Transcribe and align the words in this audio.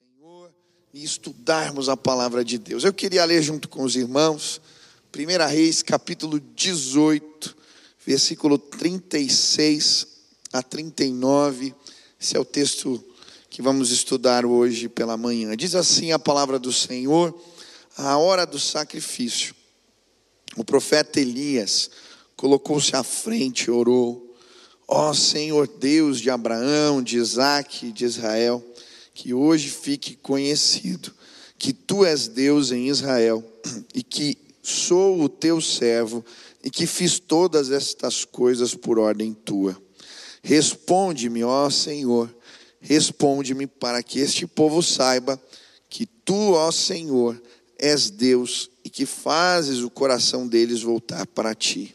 Senhor 0.00 0.50
e 0.94 1.04
estudarmos 1.04 1.88
a 1.90 1.96
palavra 1.96 2.42
de 2.42 2.56
Deus. 2.56 2.82
Eu 2.82 2.94
queria 2.94 3.24
ler 3.26 3.42
junto 3.42 3.68
com 3.68 3.82
os 3.82 3.94
irmãos, 3.94 4.58
1 5.14 5.50
Reis, 5.50 5.82
capítulo 5.82 6.40
18, 6.40 7.54
versículo 8.06 8.56
36 8.56 10.06
a 10.50 10.62
39. 10.62 11.74
Esse 12.18 12.36
é 12.36 12.40
o 12.40 12.44
texto 12.44 13.04
que 13.50 13.60
vamos 13.60 13.90
estudar 13.90 14.46
hoje 14.46 14.88
pela 14.88 15.16
manhã. 15.16 15.54
Diz 15.54 15.74
assim 15.74 16.10
a 16.10 16.18
palavra 16.18 16.58
do 16.58 16.72
Senhor: 16.72 17.38
a 17.94 18.16
hora 18.16 18.46
do 18.46 18.58
sacrifício. 18.58 19.54
O 20.56 20.64
profeta 20.64 21.20
Elias 21.20 21.90
colocou-se 22.34 22.96
à 22.96 23.02
frente 23.02 23.64
e 23.64 23.70
orou: 23.70 24.34
Ó 24.88 25.10
oh, 25.10 25.14
Senhor 25.14 25.68
Deus 25.68 26.18
de 26.18 26.30
Abraão, 26.30 27.02
de 27.02 27.18
Isaac 27.18 27.92
de 27.92 28.06
Israel, 28.06 28.64
que 29.14 29.34
hoje 29.34 29.68
fique 29.68 30.16
conhecido 30.16 31.12
que 31.58 31.72
tu 31.72 32.04
és 32.04 32.26
Deus 32.26 32.72
em 32.72 32.88
Israel 32.88 33.44
e 33.94 34.02
que 34.02 34.36
sou 34.60 35.22
o 35.22 35.28
teu 35.28 35.60
servo 35.60 36.24
e 36.62 36.68
que 36.68 36.86
fiz 36.86 37.20
todas 37.20 37.70
estas 37.70 38.24
coisas 38.24 38.74
por 38.74 38.98
ordem 38.98 39.32
tua. 39.32 39.80
Responde-me, 40.42 41.44
ó 41.44 41.70
Senhor, 41.70 42.34
responde-me 42.80 43.66
para 43.68 44.02
que 44.02 44.18
este 44.18 44.46
povo 44.46 44.82
saiba 44.82 45.40
que 45.88 46.04
tu, 46.04 46.52
ó 46.54 46.72
Senhor, 46.72 47.40
és 47.78 48.10
Deus 48.10 48.68
e 48.84 48.90
que 48.90 49.06
fazes 49.06 49.80
o 49.82 49.90
coração 49.90 50.48
deles 50.48 50.82
voltar 50.82 51.26
para 51.28 51.54
ti. 51.54 51.94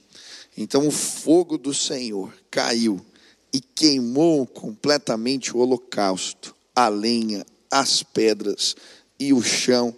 Então 0.57 0.87
o 0.87 0.91
fogo 0.91 1.57
do 1.57 1.73
Senhor 1.73 2.33
caiu 2.49 3.05
e 3.51 3.59
queimou 3.59 4.45
completamente 4.45 5.55
o 5.55 5.59
holocausto 5.59 6.56
a 6.77 6.89
lenha, 6.89 7.43
as 7.71 8.03
pedras 8.03 8.75
e 9.19 9.33
o 9.33 9.41
chão, 9.41 9.95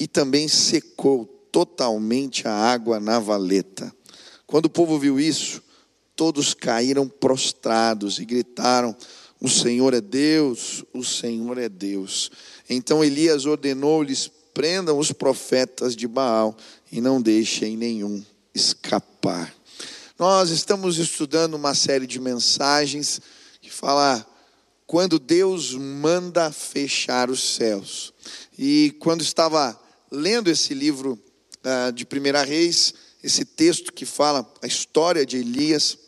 e 0.00 0.06
também 0.06 0.48
secou 0.48 1.26
totalmente 1.52 2.48
a 2.48 2.50
água 2.50 2.98
na 2.98 3.18
valeta. 3.18 3.94
Quando 4.46 4.64
o 4.64 4.70
povo 4.70 4.98
viu 4.98 5.20
isso, 5.20 5.62
todos 6.16 6.54
caíram 6.54 7.06
prostrados 7.06 8.18
e 8.18 8.24
gritaram: 8.24 8.96
O 9.38 9.50
Senhor 9.50 9.92
é 9.92 10.00
Deus, 10.00 10.82
o 10.94 11.04
Senhor 11.04 11.58
é 11.58 11.68
Deus. 11.68 12.30
Então 12.70 13.04
Elias 13.04 13.44
ordenou-lhes: 13.44 14.30
prendam 14.54 14.98
os 14.98 15.12
profetas 15.12 15.94
de 15.94 16.08
Baal 16.08 16.56
e 16.90 17.02
não 17.02 17.20
deixem 17.20 17.76
nenhum 17.76 18.24
escapar. 18.54 19.54
Nós 20.18 20.48
estamos 20.48 20.96
estudando 20.96 21.52
uma 21.52 21.74
série 21.74 22.06
de 22.06 22.18
mensagens 22.18 23.20
que 23.60 23.70
fala 23.70 24.26
quando 24.94 25.18
Deus 25.18 25.74
manda 25.74 26.52
fechar 26.52 27.28
os 27.28 27.42
céus. 27.56 28.14
E 28.56 28.94
quando 29.00 29.22
estava 29.22 29.76
lendo 30.08 30.48
esse 30.48 30.72
livro 30.72 31.18
uh, 31.64 31.92
de 31.92 32.06
Primeira 32.06 32.44
Reis, 32.44 32.94
esse 33.20 33.44
texto 33.44 33.92
que 33.92 34.06
fala 34.06 34.48
a 34.62 34.68
história 34.68 35.26
de 35.26 35.38
Elias, 35.38 35.98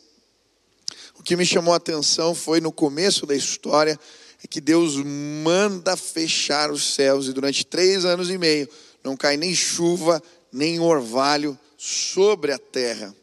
o 1.19 1.21
que 1.21 1.35
me 1.35 1.45
chamou 1.45 1.73
a 1.73 1.75
atenção 1.75 2.33
foi 2.33 2.61
no 2.61 2.71
começo 2.71 3.25
da 3.25 3.35
história 3.35 3.99
é 4.41 4.47
que 4.47 4.61
Deus 4.61 4.95
manda 5.43 5.97
fechar 5.97 6.71
os 6.71 6.93
céus 6.93 7.27
e 7.27 7.33
durante 7.33 7.65
três 7.65 8.05
anos 8.05 8.29
e 8.29 8.37
meio 8.37 8.69
não 9.03 9.17
cai 9.17 9.35
nem 9.35 9.53
chuva 9.53 10.23
nem 10.49 10.79
orvalho 10.79 11.59
sobre 11.77 12.53
a 12.53 12.57
terra. 12.57 13.13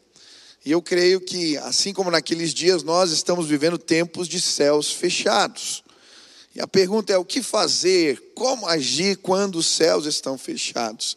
E 0.65 0.71
eu 0.71 0.81
creio 0.81 1.21
que, 1.21 1.55
assim 1.57 1.93
como 1.93 2.09
naqueles 2.09 2.51
dias, 2.51 2.81
nós 2.81 3.11
estamos 3.11 3.47
vivendo 3.47 3.77
tempos 3.77 4.27
de 4.27 4.41
céus 4.41 4.91
fechados. 4.91 5.83
E 6.55 6.59
a 6.59 6.65
pergunta 6.65 7.13
é: 7.13 7.17
o 7.17 7.23
que 7.23 7.43
fazer? 7.43 8.31
Como 8.33 8.65
agir 8.65 9.17
quando 9.17 9.57
os 9.57 9.67
céus 9.67 10.07
estão 10.07 10.39
fechados? 10.39 11.15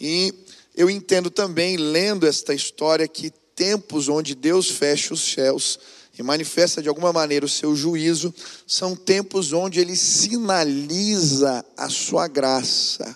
E 0.00 0.32
eu 0.74 0.88
entendo 0.88 1.28
também, 1.28 1.76
lendo 1.76 2.26
esta 2.26 2.54
história, 2.54 3.06
que 3.06 3.30
tempos 3.54 4.08
onde 4.08 4.34
Deus 4.34 4.70
fecha 4.70 5.12
os 5.12 5.20
céus 5.20 5.78
e 6.18 6.22
manifesta 6.22 6.80
de 6.80 6.88
alguma 6.88 7.12
maneira 7.12 7.44
o 7.44 7.48
seu 7.48 7.76
juízo, 7.76 8.32
são 8.66 8.96
tempos 8.96 9.52
onde 9.52 9.78
ele 9.78 9.94
sinaliza 9.94 11.62
a 11.76 11.90
sua 11.90 12.26
graça, 12.28 13.14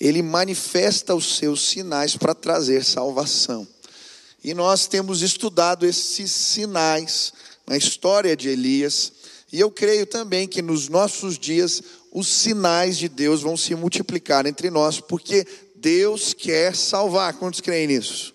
ele 0.00 0.22
manifesta 0.22 1.14
os 1.14 1.36
seus 1.36 1.68
sinais 1.68 2.16
para 2.16 2.34
trazer 2.34 2.84
salvação. 2.84 3.73
E 4.44 4.52
nós 4.52 4.86
temos 4.86 5.22
estudado 5.22 5.86
esses 5.86 6.30
sinais 6.30 7.32
na 7.66 7.78
história 7.78 8.36
de 8.36 8.50
Elias. 8.50 9.10
E 9.50 9.58
eu 9.58 9.70
creio 9.70 10.04
também 10.04 10.46
que 10.46 10.60
nos 10.60 10.86
nossos 10.90 11.38
dias 11.38 11.82
os 12.12 12.28
sinais 12.28 12.98
de 12.98 13.08
Deus 13.08 13.40
vão 13.40 13.56
se 13.56 13.74
multiplicar 13.74 14.44
entre 14.44 14.68
nós, 14.68 15.00
porque 15.00 15.46
Deus 15.74 16.34
quer 16.34 16.76
salvar. 16.76 17.32
Quantos 17.38 17.62
creem 17.62 17.86
nisso? 17.86 18.34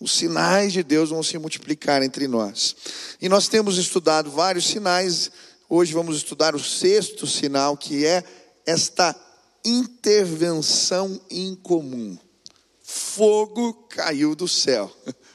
Os 0.00 0.10
sinais 0.10 0.72
de 0.72 0.82
Deus 0.82 1.10
vão 1.10 1.22
se 1.22 1.38
multiplicar 1.38 2.02
entre 2.02 2.26
nós. 2.26 2.74
E 3.22 3.28
nós 3.28 3.46
temos 3.46 3.78
estudado 3.78 4.28
vários 4.32 4.66
sinais. 4.66 5.30
Hoje 5.68 5.92
vamos 5.92 6.16
estudar 6.16 6.56
o 6.56 6.62
sexto 6.62 7.24
sinal, 7.24 7.76
que 7.76 8.04
é 8.04 8.24
esta 8.66 9.14
intervenção 9.64 11.20
incomum. 11.30 12.18
Fogo 12.82 13.72
caiu 13.88 14.34
do 14.34 14.48
céu. 14.48 14.92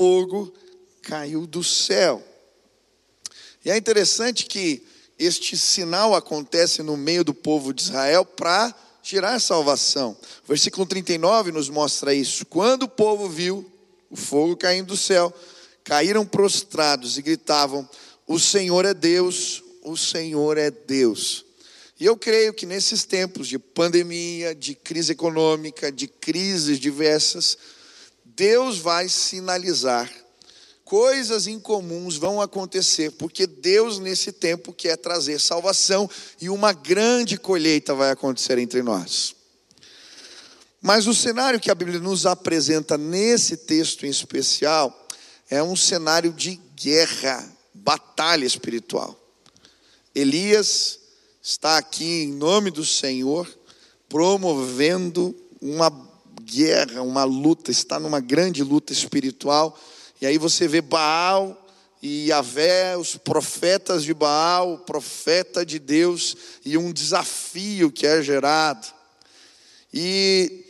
fogo 0.00 0.50
caiu 1.02 1.46
do 1.46 1.62
céu. 1.62 2.26
E 3.62 3.70
é 3.70 3.76
interessante 3.76 4.46
que 4.46 4.82
este 5.18 5.58
sinal 5.58 6.14
acontece 6.14 6.82
no 6.82 6.96
meio 6.96 7.22
do 7.22 7.34
povo 7.34 7.74
de 7.74 7.82
Israel 7.82 8.24
para 8.24 8.74
gerar 9.02 9.38
salvação. 9.38 10.16
O 10.42 10.48
versículo 10.48 10.86
39 10.86 11.52
nos 11.52 11.68
mostra 11.68 12.14
isso. 12.14 12.46
Quando 12.46 12.84
o 12.84 12.88
povo 12.88 13.28
viu 13.28 13.70
o 14.08 14.16
fogo 14.16 14.56
caindo 14.56 14.86
do 14.86 14.96
céu, 14.96 15.30
caíram 15.84 16.24
prostrados 16.24 17.18
e 17.18 17.22
gritavam: 17.22 17.86
O 18.26 18.40
Senhor 18.40 18.86
é 18.86 18.94
Deus, 18.94 19.62
o 19.82 19.98
Senhor 19.98 20.56
é 20.56 20.70
Deus. 20.70 21.44
E 22.00 22.06
eu 22.06 22.16
creio 22.16 22.54
que 22.54 22.64
nesses 22.64 23.04
tempos 23.04 23.46
de 23.46 23.58
pandemia, 23.58 24.54
de 24.54 24.74
crise 24.74 25.12
econômica, 25.12 25.92
de 25.92 26.08
crises 26.08 26.80
diversas, 26.80 27.58
Deus 28.40 28.78
vai 28.78 29.06
sinalizar. 29.06 30.10
Coisas 30.82 31.46
incomuns 31.46 32.16
vão 32.16 32.40
acontecer, 32.40 33.10
porque 33.10 33.46
Deus, 33.46 33.98
nesse 33.98 34.32
tempo, 34.32 34.72
quer 34.72 34.96
trazer 34.96 35.38
salvação 35.38 36.08
e 36.40 36.48
uma 36.48 36.72
grande 36.72 37.36
colheita 37.36 37.94
vai 37.94 38.10
acontecer 38.10 38.56
entre 38.56 38.82
nós. 38.82 39.36
Mas 40.80 41.06
o 41.06 41.12
cenário 41.12 41.60
que 41.60 41.70
a 41.70 41.74
Bíblia 41.74 42.00
nos 42.00 42.24
apresenta 42.24 42.96
nesse 42.96 43.58
texto 43.58 44.06
em 44.06 44.08
especial 44.08 45.06
é 45.50 45.62
um 45.62 45.76
cenário 45.76 46.32
de 46.32 46.58
guerra, 46.74 47.46
batalha 47.74 48.46
espiritual. 48.46 49.20
Elias 50.14 50.98
está 51.42 51.76
aqui 51.76 52.22
em 52.22 52.32
nome 52.32 52.70
do 52.70 52.86
Senhor, 52.86 53.46
promovendo 54.08 55.36
uma 55.60 56.09
guerra, 56.50 57.02
uma 57.02 57.22
luta, 57.22 57.70
está 57.70 58.00
numa 58.00 58.18
grande 58.18 58.62
luta 58.64 58.92
espiritual. 58.92 59.78
E 60.20 60.26
aí 60.26 60.36
você 60.36 60.66
vê 60.66 60.80
Baal 60.80 61.56
e 62.02 62.28
Yahvé, 62.28 62.96
os 62.96 63.16
profetas 63.16 64.02
de 64.02 64.12
Baal, 64.12 64.74
o 64.74 64.78
profeta 64.78 65.64
de 65.64 65.78
Deus, 65.78 66.36
e 66.64 66.76
um 66.76 66.92
desafio 66.92 67.92
que 67.92 68.06
é 68.06 68.20
gerado. 68.22 68.88
E 69.94 70.66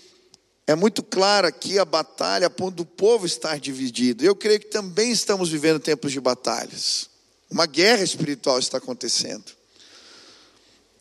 é 0.67 0.75
muito 0.75 1.03
claro 1.03 1.47
aqui 1.47 1.79
a 1.79 1.85
batalha 1.85 2.47
a 2.47 2.51
ponto 2.51 2.77
do 2.77 2.85
povo 2.85 3.25
estar 3.25 3.59
dividido. 3.59 4.25
Eu 4.25 4.37
creio 4.37 4.61
que 4.61 4.69
também 4.69 5.11
estamos 5.11 5.49
vivendo 5.49 5.81
tempos 5.81 6.13
de 6.13 6.21
batalhas. 6.21 7.09
Uma 7.51 7.67
guerra 7.67 8.03
espiritual 8.03 8.59
está 8.59 8.79
acontecendo. 8.79 9.45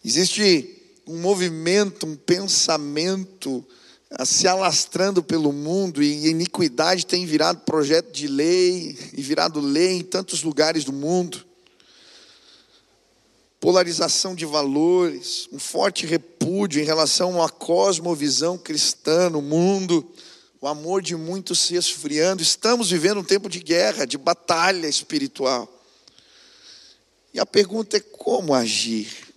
Existe 0.03 0.75
um 1.05 1.19
movimento, 1.19 2.05
um 2.05 2.15
pensamento 2.15 3.65
se 4.25 4.47
alastrando 4.47 5.21
pelo 5.21 5.53
mundo 5.53 6.01
e 6.01 6.29
iniquidade 6.29 7.05
tem 7.05 7.25
virado 7.25 7.61
projeto 7.61 8.11
de 8.11 8.27
lei 8.27 8.97
e 9.13 9.21
virado 9.21 9.59
lei 9.59 9.97
em 9.97 10.03
tantos 10.03 10.41
lugares 10.41 10.83
do 10.83 10.91
mundo. 10.91 11.45
Polarização 13.59 14.33
de 14.33 14.45
valores, 14.45 15.47
um 15.51 15.59
forte 15.59 16.05
repúdio 16.05 16.81
em 16.81 16.85
relação 16.85 17.43
à 17.43 17.49
cosmovisão 17.49 18.57
cristã 18.57 19.29
no 19.29 19.41
mundo, 19.41 20.09
o 20.61 20.67
amor 20.67 21.01
de 21.01 21.15
muitos 21.15 21.59
se 21.59 21.75
esfriando. 21.75 22.41
Estamos 22.41 22.89
vivendo 22.89 23.19
um 23.19 23.23
tempo 23.23 23.47
de 23.47 23.59
guerra, 23.59 24.05
de 24.05 24.17
batalha 24.17 24.87
espiritual. 24.87 25.71
E 27.33 27.39
a 27.39 27.45
pergunta 27.45 27.97
é 27.97 27.99
como 27.99 28.53
agir? 28.53 29.29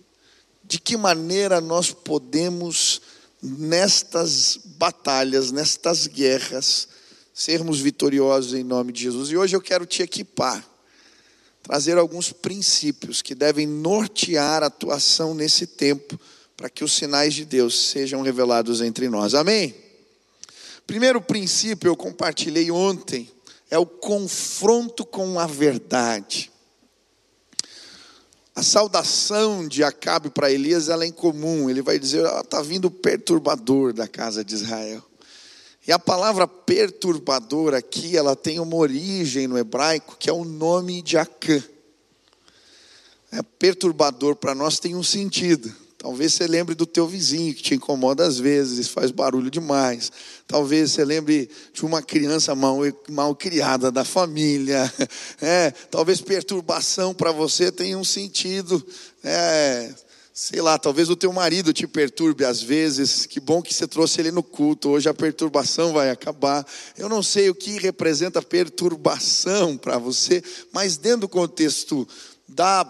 De 0.63 0.79
que 0.79 0.97
maneira 0.97 1.61
nós 1.61 1.91
podemos 1.91 3.01
nestas 3.43 4.57
batalhas, 4.77 5.51
nestas 5.51 6.07
guerras, 6.07 6.87
sermos 7.33 7.79
vitoriosos 7.79 8.53
em 8.53 8.63
nome 8.63 8.93
de 8.93 9.03
Jesus. 9.03 9.29
E 9.29 9.37
hoje 9.37 9.55
eu 9.55 9.61
quero 9.61 9.85
te 9.85 10.01
equipar 10.01 10.63
trazer 11.63 11.97
alguns 11.97 12.33
princípios 12.33 13.21
que 13.21 13.33
devem 13.33 13.65
nortear 13.65 14.61
a 14.61 14.67
atuação 14.67 15.33
nesse 15.33 15.65
tempo, 15.65 16.19
para 16.57 16.69
que 16.69 16.83
os 16.83 16.93
sinais 16.93 17.33
de 17.33 17.45
Deus 17.45 17.89
sejam 17.89 18.21
revelados 18.21 18.81
entre 18.81 19.07
nós. 19.07 19.33
Amém? 19.33 19.73
Primeiro 20.85 21.21
princípio 21.21 21.87
eu 21.87 21.95
compartilhei 21.95 22.69
ontem 22.69 23.31
é 23.71 23.77
o 23.77 23.85
confronto 23.85 25.05
com 25.05 25.39
a 25.39 25.47
verdade. 25.47 26.51
A 28.55 28.61
saudação 28.61 29.67
de 29.67 29.83
Acabe 29.83 30.29
para 30.29 30.51
Elias 30.51 30.87
ela 30.87 31.03
é 31.03 31.07
incomum. 31.07 31.69
Ele 31.69 31.81
vai 31.81 31.97
dizer: 31.97 32.25
está 32.25 32.59
ah, 32.59 32.63
vindo 32.63 32.85
o 32.85 32.91
perturbador 32.91 33.93
da 33.93 34.07
casa 34.07 34.43
de 34.43 34.53
Israel. 34.53 35.03
E 35.85 35.91
a 35.91 35.99
palavra 35.99 36.47
perturbador 36.47 37.73
aqui, 37.73 38.15
ela 38.15 38.35
tem 38.35 38.59
uma 38.59 38.75
origem 38.75 39.47
no 39.47 39.57
hebraico 39.57 40.15
que 40.17 40.29
é 40.29 40.33
o 40.33 40.45
nome 40.45 41.01
de 41.01 41.17
Acã. 41.17 41.61
É, 43.31 43.41
perturbador 43.41 44.35
para 44.35 44.53
nós 44.53 44.79
tem 44.79 44.95
um 44.95 45.03
sentido. 45.03 45.73
Talvez 46.03 46.33
você 46.33 46.47
lembre 46.47 46.75
do 46.75 46.85
teu 46.85 47.07
vizinho 47.07 47.53
que 47.55 47.63
te 47.63 47.75
incomoda 47.75 48.27
às 48.27 48.37
vezes, 48.37 48.89
faz 48.89 49.09
barulho 49.09 49.49
demais. 49.49 50.11
Talvez 50.45 50.91
você 50.91 51.05
lembre 51.05 51.49
de 51.71 51.85
uma 51.85 52.01
criança 52.01 52.53
mal, 52.53 52.79
mal 53.09 53.33
criada 53.33 53.89
da 53.89 54.03
família. 54.03 54.83
É, 55.41 55.71
talvez 55.89 56.19
perturbação 56.19 57.13
para 57.13 57.31
você 57.31 57.71
tenha 57.71 57.97
um 57.97 58.03
sentido. 58.03 58.85
É, 59.23 59.93
sei 60.33 60.61
lá, 60.61 60.77
talvez 60.77 61.09
o 61.09 61.15
teu 61.15 61.31
marido 61.31 61.71
te 61.71 61.87
perturbe 61.87 62.43
às 62.43 62.61
vezes. 62.61 63.25
Que 63.25 63.39
bom 63.39 63.61
que 63.61 63.73
você 63.73 63.87
trouxe 63.87 64.19
ele 64.19 64.31
no 64.31 64.43
culto. 64.43 64.89
Hoje 64.89 65.07
a 65.07 65.13
perturbação 65.13 65.93
vai 65.93 66.09
acabar. 66.09 66.67
Eu 66.97 67.07
não 67.07 67.23
sei 67.23 67.49
o 67.49 67.55
que 67.55 67.79
representa 67.79 68.41
perturbação 68.41 69.77
para 69.77 69.97
você, 69.97 70.43
mas 70.73 70.97
dentro 70.97 71.21
do 71.21 71.29
contexto 71.29 72.05
da, 72.45 72.83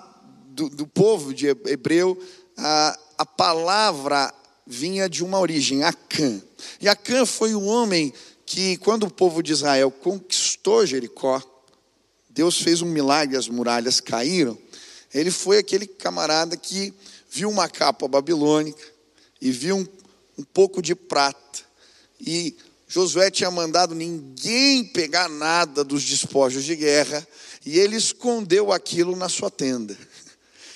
do, 0.48 0.68
do 0.68 0.88
povo 0.88 1.32
de 1.32 1.48
Hebreu, 1.48 2.18
a, 2.58 3.00
a 3.18 3.26
palavra 3.26 4.34
vinha 4.66 5.10
de 5.10 5.24
uma 5.24 5.40
origem, 5.40 5.84
Acã. 5.84 6.42
E 6.80 6.88
Acã 6.88 7.26
foi 7.26 7.54
o 7.54 7.64
homem 7.64 8.14
que, 8.46 8.78
quando 8.78 9.04
o 9.04 9.12
povo 9.12 9.42
de 9.42 9.52
Israel 9.52 9.92
conquistou 9.92 10.86
Jericó, 10.86 11.42
Deus 12.30 12.62
fez 12.62 12.82
um 12.82 12.88
milagre, 12.88 13.38
as 13.38 13.48
muralhas 13.48 14.00
caíram. 14.00 14.58
Ele 15.14 15.30
foi 15.30 15.58
aquele 15.60 15.86
camarada 15.86 16.58
que 16.58 16.94
viu 17.30 17.50
uma 17.50 17.70
capa 17.70 18.08
babilônica 18.08 18.84
e 19.40 19.52
viu 19.52 19.78
um, 19.78 19.88
um 20.38 20.44
pouco 20.44 20.82
de 20.82 20.96
prata. 20.96 21.60
E 22.20 22.56
Josué 22.88 23.30
tinha 23.30 23.52
mandado 23.52 23.94
ninguém 23.94 24.86
pegar 24.86 25.28
nada 25.28 25.84
dos 25.84 26.04
despojos 26.04 26.64
de 26.64 26.76
guerra, 26.76 27.28
e 27.66 27.80
ele 27.80 27.96
escondeu 27.96 28.72
aquilo 28.72 29.16
na 29.16 29.30
sua 29.30 29.50
tenda. 29.50 29.98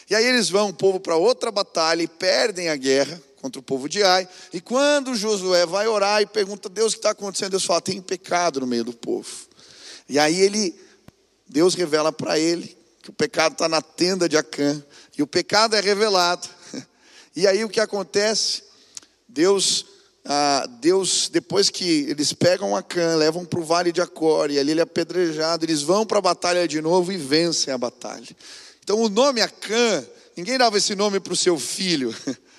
E 0.10 0.16
aí 0.16 0.26
eles 0.26 0.50
vão, 0.50 0.70
o 0.70 0.74
povo, 0.74 1.00
para 1.00 1.16
outra 1.18 1.52
batalha 1.52 2.02
e 2.02 2.08
perdem 2.08 2.70
a 2.70 2.76
guerra 2.76 3.22
contra 3.42 3.60
o 3.60 3.64
povo 3.64 3.90
de 3.90 4.04
Ai. 4.04 4.28
E 4.54 4.62
quando 4.62 5.16
Josué 5.16 5.66
vai 5.66 5.88
orar 5.88 6.22
e 6.22 6.26
pergunta, 6.26 6.70
Deus, 6.70 6.94
o 6.94 6.96
que 6.96 7.00
está 7.00 7.12
acontecendo? 7.12 7.52
Deus 7.52 7.66
fala, 7.66 7.82
tem 7.82 8.02
pecado 8.02 8.62
no 8.62 8.68
meio 8.68 8.84
do 8.84 8.94
povo. 8.94 9.30
E 10.08 10.18
aí 10.18 10.40
ele, 10.40 10.74
Deus 11.48 11.76
revela 11.76 12.12
para 12.12 12.40
ele 12.40 12.78
que 13.02 13.10
o 13.10 13.14
pecado 13.14 13.54
está 13.54 13.68
na 13.68 13.82
tenda 13.82 14.28
de 14.28 14.38
Acã. 14.38 14.84
E 15.18 15.22
o 15.22 15.28
pecado 15.28 15.76
é 15.76 15.82
revelado. 15.82 16.48
E 17.36 17.46
aí 17.46 17.64
o 17.64 17.70
que 17.70 17.80
acontece? 17.80 18.64
Deus, 19.28 19.86
ah, 20.26 20.68
Deus 20.82 21.30
depois 21.30 21.70
que 21.70 22.08
eles 22.10 22.34
pegam 22.34 22.76
Acã, 22.76 23.16
levam 23.16 23.46
para 23.46 23.60
o 23.60 23.64
vale 23.64 23.92
de 23.92 24.02
Acor, 24.02 24.50
e 24.50 24.58
ali 24.58 24.72
ele 24.72 24.80
é 24.80 24.84
apedrejado, 24.84 25.64
eles 25.64 25.84
vão 25.84 26.04
para 26.04 26.18
a 26.18 26.22
batalha 26.22 26.68
de 26.68 26.82
novo 26.82 27.12
e 27.12 27.18
vencem 27.18 27.72
a 27.72 27.78
batalha. 27.78 28.36
Então 28.88 29.02
o 29.02 29.10
nome 29.10 29.42
Acã, 29.42 30.08
ninguém 30.34 30.58
dava 30.58 30.78
esse 30.78 30.96
nome 30.96 31.20
para 31.20 31.34
o 31.34 31.36
seu 31.36 31.60
filho. 31.60 32.16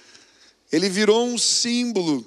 Ele 0.70 0.86
virou 0.90 1.26
um 1.26 1.38
símbolo 1.38 2.22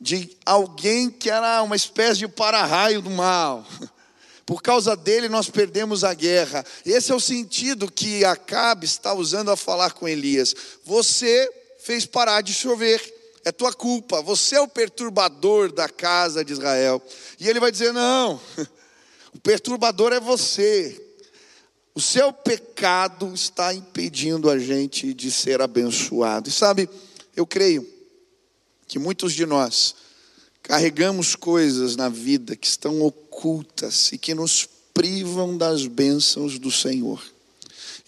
de 0.00 0.30
alguém 0.46 1.10
que 1.10 1.28
era 1.28 1.60
uma 1.60 1.74
espécie 1.74 2.20
de 2.20 2.28
para-raio 2.28 3.02
do 3.02 3.10
mal. 3.10 3.66
Por 4.46 4.62
causa 4.62 4.94
dele 4.94 5.28
nós 5.28 5.50
perdemos 5.50 6.04
a 6.04 6.14
guerra. 6.14 6.64
Esse 6.86 7.10
é 7.10 7.16
o 7.16 7.18
sentido 7.18 7.90
que 7.90 8.24
Acabe 8.24 8.86
está 8.86 9.12
usando 9.12 9.50
a 9.50 9.56
falar 9.56 9.90
com 9.90 10.06
Elias. 10.06 10.54
Você 10.84 11.52
fez 11.80 12.06
parar 12.06 12.42
de 12.42 12.54
chover. 12.54 13.02
É 13.44 13.50
tua 13.50 13.72
culpa. 13.72 14.22
Você 14.22 14.54
é 14.54 14.60
o 14.60 14.68
perturbador 14.68 15.72
da 15.72 15.88
casa 15.88 16.44
de 16.44 16.52
Israel. 16.52 17.02
E 17.40 17.48
ele 17.48 17.58
vai 17.58 17.72
dizer: 17.72 17.92
"Não. 17.92 18.40
O 19.34 19.40
perturbador 19.40 20.12
é 20.12 20.20
você. 20.20 21.11
O 21.94 22.00
seu 22.00 22.32
pecado 22.32 23.34
está 23.34 23.74
impedindo 23.74 24.48
a 24.48 24.58
gente 24.58 25.12
de 25.12 25.30
ser 25.30 25.60
abençoado. 25.60 26.48
E 26.48 26.52
sabe, 26.52 26.88
eu 27.36 27.46
creio 27.46 27.86
que 28.88 28.98
muitos 28.98 29.34
de 29.34 29.44
nós 29.44 29.94
carregamos 30.62 31.34
coisas 31.34 31.94
na 31.94 32.08
vida 32.08 32.56
que 32.56 32.66
estão 32.66 33.02
ocultas 33.02 34.10
e 34.12 34.18
que 34.18 34.34
nos 34.34 34.66
privam 34.94 35.56
das 35.56 35.86
bênçãos 35.86 36.58
do 36.58 36.70
Senhor. 36.70 37.22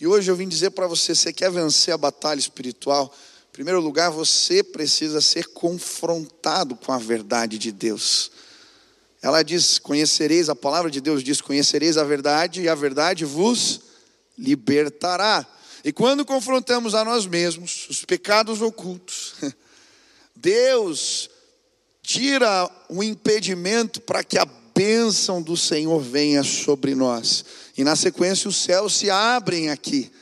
E 0.00 0.06
hoje 0.06 0.30
eu 0.30 0.36
vim 0.36 0.48
dizer 0.48 0.70
para 0.70 0.86
você: 0.86 1.14
você 1.14 1.32
quer 1.32 1.50
vencer 1.50 1.92
a 1.92 1.98
batalha 1.98 2.38
espiritual? 2.38 3.14
Em 3.50 3.52
primeiro 3.52 3.80
lugar, 3.80 4.10
você 4.10 4.62
precisa 4.62 5.20
ser 5.20 5.48
confrontado 5.48 6.74
com 6.74 6.90
a 6.90 6.98
verdade 6.98 7.58
de 7.58 7.70
Deus. 7.70 8.30
Ela 9.24 9.42
diz: 9.42 9.78
Conhecereis, 9.78 10.50
a 10.50 10.54
palavra 10.54 10.90
de 10.90 11.00
Deus 11.00 11.24
diz: 11.24 11.40
Conhecereis 11.40 11.96
a 11.96 12.04
verdade, 12.04 12.60
e 12.60 12.68
a 12.68 12.74
verdade 12.74 13.24
vos 13.24 13.80
libertará. 14.36 15.46
E 15.82 15.90
quando 15.90 16.26
confrontamos 16.26 16.94
a 16.94 17.02
nós 17.06 17.24
mesmos, 17.24 17.86
os 17.88 18.04
pecados 18.04 18.60
ocultos, 18.60 19.32
Deus 20.36 21.30
tira 22.02 22.70
o 22.90 23.02
impedimento 23.02 23.98
para 24.02 24.22
que 24.22 24.36
a 24.36 24.44
bênção 24.44 25.40
do 25.40 25.56
Senhor 25.56 25.98
venha 26.00 26.42
sobre 26.42 26.94
nós. 26.94 27.46
E 27.78 27.82
na 27.82 27.96
sequência 27.96 28.46
os 28.46 28.56
céus 28.56 28.94
se 28.94 29.08
abrem 29.08 29.70
aqui. 29.70 30.12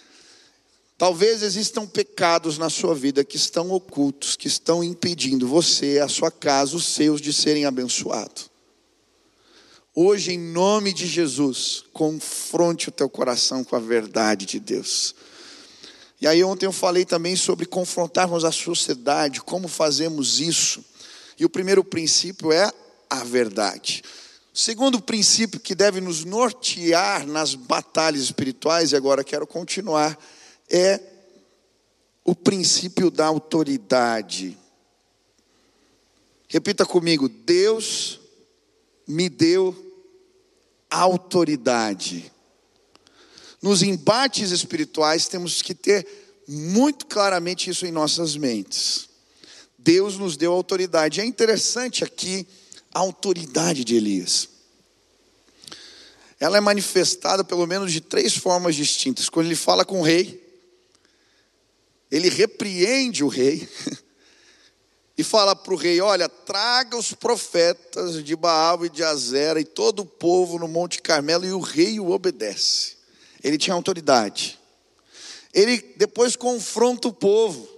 Talvez 0.96 1.43
existam 1.43 1.88
pecados 1.88 2.56
na 2.56 2.70
sua 2.70 2.94
vida 2.94 3.25
que 3.25 3.37
estão 3.37 3.72
ocultos, 3.72 4.37
que 4.37 4.46
estão 4.46 4.84
impedindo 4.84 5.48
você, 5.48 5.98
a 5.98 6.06
sua 6.06 6.31
casa, 6.31 6.76
os 6.76 6.87
seus 6.87 7.20
de 7.20 7.32
serem 7.32 7.64
abençoados. 7.64 8.51
Hoje, 9.94 10.33
em 10.33 10.39
nome 10.39 10.91
de 10.91 11.06
Jesus, 11.06 11.85
confronte 11.93 12.89
o 12.89 12.93
teu 12.93 13.11
coração 13.11 13.62
com 13.62 13.77
a 13.77 13.79
verdade 13.79 14.47
de 14.47 14.59
Deus. 14.59 15.15
E 16.19 16.27
aí, 16.27 16.43
ontem 16.43 16.65
eu 16.65 16.73
falei 16.73 17.05
também 17.05 17.37
sobre 17.37 17.67
confrontarmos 17.67 18.43
a 18.43 18.50
sociedade, 18.50 19.43
como 19.43 19.69
fazemos 19.69 20.41
isso. 20.41 20.82
E 21.39 21.44
o 21.44 21.51
primeiro 21.51 21.84
princípio 21.84 22.51
é 22.51 22.72
a 23.11 23.22
verdade. 23.22 24.03
O 24.55 24.58
segundo 24.58 24.99
princípio 24.99 25.61
que 25.61 25.75
deve 25.75 26.01
nos 26.01 26.25
nortear 26.25 27.27
nas 27.27 27.55
batalhas 27.55 28.22
espirituais, 28.22 28.93
e 28.93 28.96
agora 28.96 29.22
quero 29.22 29.46
continuar, 29.46 30.19
é 30.70 31.01
o 32.25 32.34
princípio 32.34 33.11
da 33.11 33.27
autoridade. 33.27 34.56
Repita 36.49 36.87
comigo: 36.87 37.29
Deus 37.29 38.21
me 39.06 39.29
deu 39.29 39.75
autoridade. 40.91 42.31
Nos 43.61 43.82
embates 43.82 44.51
espirituais 44.51 45.29
temos 45.29 45.63
que 45.63 45.75
ter 45.75 46.06
muito 46.49 47.06
claramente 47.06 47.71
isso 47.71 47.87
em 47.87 47.93
nossas 47.93 48.37
mentes. 48.37 49.09
Deus 49.79 50.17
nos 50.17 50.37
deu 50.37 50.53
autoridade. 50.53 51.21
É 51.21 51.25
interessante 51.25 52.05
aqui 52.05 52.47
a 52.93 52.99
autoridade 52.99 53.85
de 53.85 53.97
Elias. 53.97 54.49
Ela 56.39 56.56
é 56.56 56.61
manifestada 56.61 57.44
pelo 57.44 57.67
menos 57.67 57.93
de 57.93 58.01
três 58.01 58.37
formas 58.37 58.75
distintas. 58.75 59.29
Quando 59.29 59.47
ele 59.47 59.56
fala 59.56 59.85
com 59.85 60.01
o 60.01 60.05
rei, 60.05 60.43
ele 62.11 62.29
repreende 62.29 63.23
o 63.23 63.29
rei. 63.29 63.69
e 65.22 65.24
fala 65.24 65.56
para 65.56 65.72
o 65.72 65.76
rei: 65.76 66.00
Olha, 66.00 66.29
traga 66.29 66.96
os 66.96 67.14
profetas 67.14 68.22
de 68.22 68.36
Baal 68.36 68.84
e 68.84 68.91
de 68.91 69.02
Azera 69.02 69.60
e 69.60 69.64
todo 69.64 70.00
o 70.00 70.06
povo 70.06 70.58
no 70.58 70.69
Monte 70.69 71.00
Carmelo, 71.00 71.46
e 71.46 71.52
o 71.52 71.60
rei 71.60 71.98
o 71.98 72.10
obedece. 72.10 72.96
Ele 73.43 73.56
tinha 73.56 73.74
autoridade. 73.74 74.58
Ele 75.55 75.94
depois 75.96 76.36
confronta 76.36 77.08
o 77.08 77.12
povo. 77.12 77.69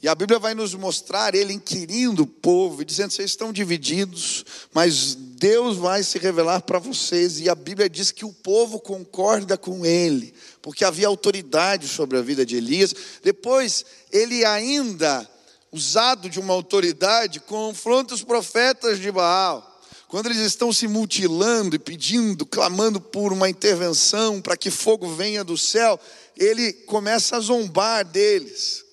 E 0.00 0.08
a 0.08 0.14
Bíblia 0.14 0.38
vai 0.38 0.54
nos 0.54 0.74
mostrar 0.74 1.34
ele 1.34 1.52
inquirindo 1.52 2.22
o 2.22 2.26
povo, 2.26 2.84
dizendo: 2.84 3.12
vocês 3.12 3.30
estão 3.30 3.52
divididos, 3.52 4.44
mas 4.72 5.14
Deus 5.14 5.76
vai 5.76 6.02
se 6.02 6.18
revelar 6.18 6.62
para 6.62 6.78
vocês. 6.78 7.40
E 7.40 7.48
a 7.48 7.54
Bíblia 7.54 7.88
diz 7.88 8.10
que 8.10 8.24
o 8.24 8.32
povo 8.32 8.78
concorda 8.78 9.56
com 9.56 9.86
ele, 9.86 10.34
porque 10.60 10.84
havia 10.84 11.08
autoridade 11.08 11.88
sobre 11.88 12.18
a 12.18 12.22
vida 12.22 12.44
de 12.44 12.56
Elias. 12.56 12.94
Depois, 13.22 13.84
ele 14.12 14.44
ainda 14.44 15.28
usado 15.72 16.28
de 16.28 16.40
uma 16.40 16.54
autoridade, 16.54 17.40
confronta 17.40 18.14
os 18.14 18.22
profetas 18.22 18.98
de 18.98 19.10
Baal, 19.10 19.80
quando 20.08 20.26
eles 20.26 20.38
estão 20.38 20.72
se 20.72 20.88
mutilando 20.88 21.76
e 21.76 21.78
pedindo, 21.78 22.46
clamando 22.46 22.98
por 22.98 23.30
uma 23.32 23.48
intervenção 23.48 24.40
para 24.40 24.56
que 24.56 24.70
fogo 24.70 25.14
venha 25.14 25.44
do 25.44 25.58
céu, 25.58 26.00
ele 26.34 26.72
começa 26.72 27.36
a 27.36 27.40
zombar 27.40 28.06
deles. 28.06 28.84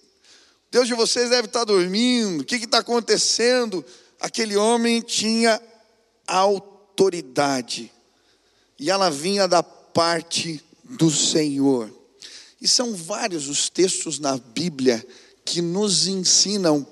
Deus 0.70 0.88
de 0.88 0.94
vocês 0.94 1.30
deve 1.30 1.48
estar 1.48 1.64
dormindo, 1.64 2.42
o 2.42 2.46
que 2.46 2.56
está 2.56 2.80
acontecendo? 2.80 3.84
Aquele 4.20 4.58
homem 4.58 5.00
tinha 5.00 5.62
autoridade, 6.28 7.90
e 8.78 8.92
ela 8.92 9.10
vinha 9.10 9.48
da 9.48 9.64
parte 9.64 10.62
do 10.84 11.10
Senhor. 11.10 11.90
E 12.60 12.68
são 12.68 12.94
vários 12.94 13.48
os 13.48 13.70
textos 13.70 14.20
na 14.20 14.38
Bíblia 14.38 15.06
que 15.46 15.62
nos 15.62 16.08
ensinam 16.08 16.86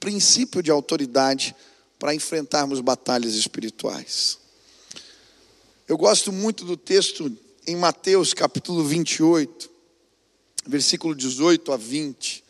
princípio 0.00 0.62
de 0.62 0.70
autoridade 0.70 1.54
para 1.98 2.14
enfrentarmos 2.14 2.80
batalhas 2.80 3.34
espirituais. 3.34 4.38
Eu 5.86 5.98
gosto 5.98 6.32
muito 6.32 6.64
do 6.64 6.76
texto 6.76 7.30
em 7.66 7.76
Mateus 7.76 8.32
capítulo 8.32 8.84
28, 8.84 9.70
versículo 10.66 11.14
18 11.14 11.72
a 11.72 11.76
20. 11.76 12.44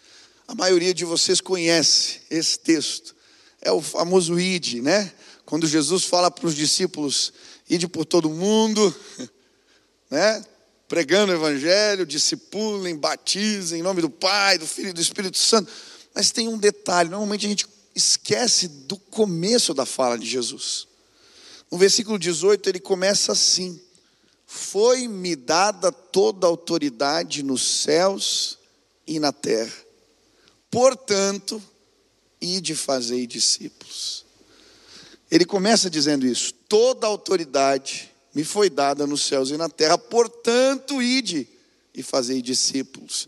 A 0.47 0.55
maioria 0.55 0.95
de 0.95 1.05
vocês 1.05 1.41
conhece 1.41 2.21
esse 2.31 2.59
texto. 2.59 3.17
É 3.61 3.73
o 3.73 3.83
famoso 3.83 4.39
id, 4.39 4.81
né? 4.83 5.13
Quando 5.45 5.67
Jesus 5.67 6.05
fala 6.05 6.31
para 6.31 6.47
os 6.47 6.55
discípulos, 6.55 7.33
ide 7.69 7.89
por 7.89 8.05
todo 8.05 8.31
mundo, 8.31 8.95
né? 10.11 10.45
Pregando 10.88 11.33
o 11.33 11.35
evangelho, 11.35 12.07
discipulem, 12.07 12.97
batizem 12.97 13.80
em 13.80 13.83
nome 13.83 14.00
do 14.00 14.09
Pai, 14.09 14.57
do 14.57 14.66
Filho 14.66 14.88
e 14.88 14.92
do 14.95 15.00
Espírito 15.00 15.37
Santo. 15.37 15.71
Mas 16.14 16.30
tem 16.30 16.49
um 16.49 16.57
detalhe, 16.57 17.11
normalmente 17.11 17.45
a 17.45 17.49
gente 17.50 17.66
esquece 17.95 18.66
do 18.66 18.97
começo 18.97 19.75
da 19.75 19.85
fala 19.85 20.18
de 20.18 20.26
Jesus. 20.26 20.88
No 21.71 21.76
versículo 21.76 22.18
18 22.18 22.68
ele 22.68 22.80
começa 22.80 23.33
assim: 23.33 23.78
Foi-me 24.47 25.37
dada 25.37 25.92
toda 25.92 26.47
a 26.47 26.50
autoridade 26.50 27.42
nos 27.42 27.62
céus 27.62 28.59
e 29.07 29.21
na 29.21 29.33
terra. 29.33 29.76
Portanto, 30.71 31.62
ide 32.40 32.75
fazei 32.75 33.26
discípulos. 33.26 34.25
Ele 35.30 35.45
começa 35.45 35.90
dizendo 35.90 36.26
isso: 36.26 36.54
toda 36.68 37.07
a 37.07 37.11
autoridade 37.11 38.08
me 38.38 38.45
foi 38.45 38.71
dada 38.71 39.04
nos 39.04 39.23
céus 39.23 39.50
e 39.50 39.57
na 39.57 39.68
terra, 39.68 39.99
portanto, 39.99 41.02
ide 41.02 41.49
e 41.92 42.04
fazei 42.04 42.40
discípulos. 42.40 43.26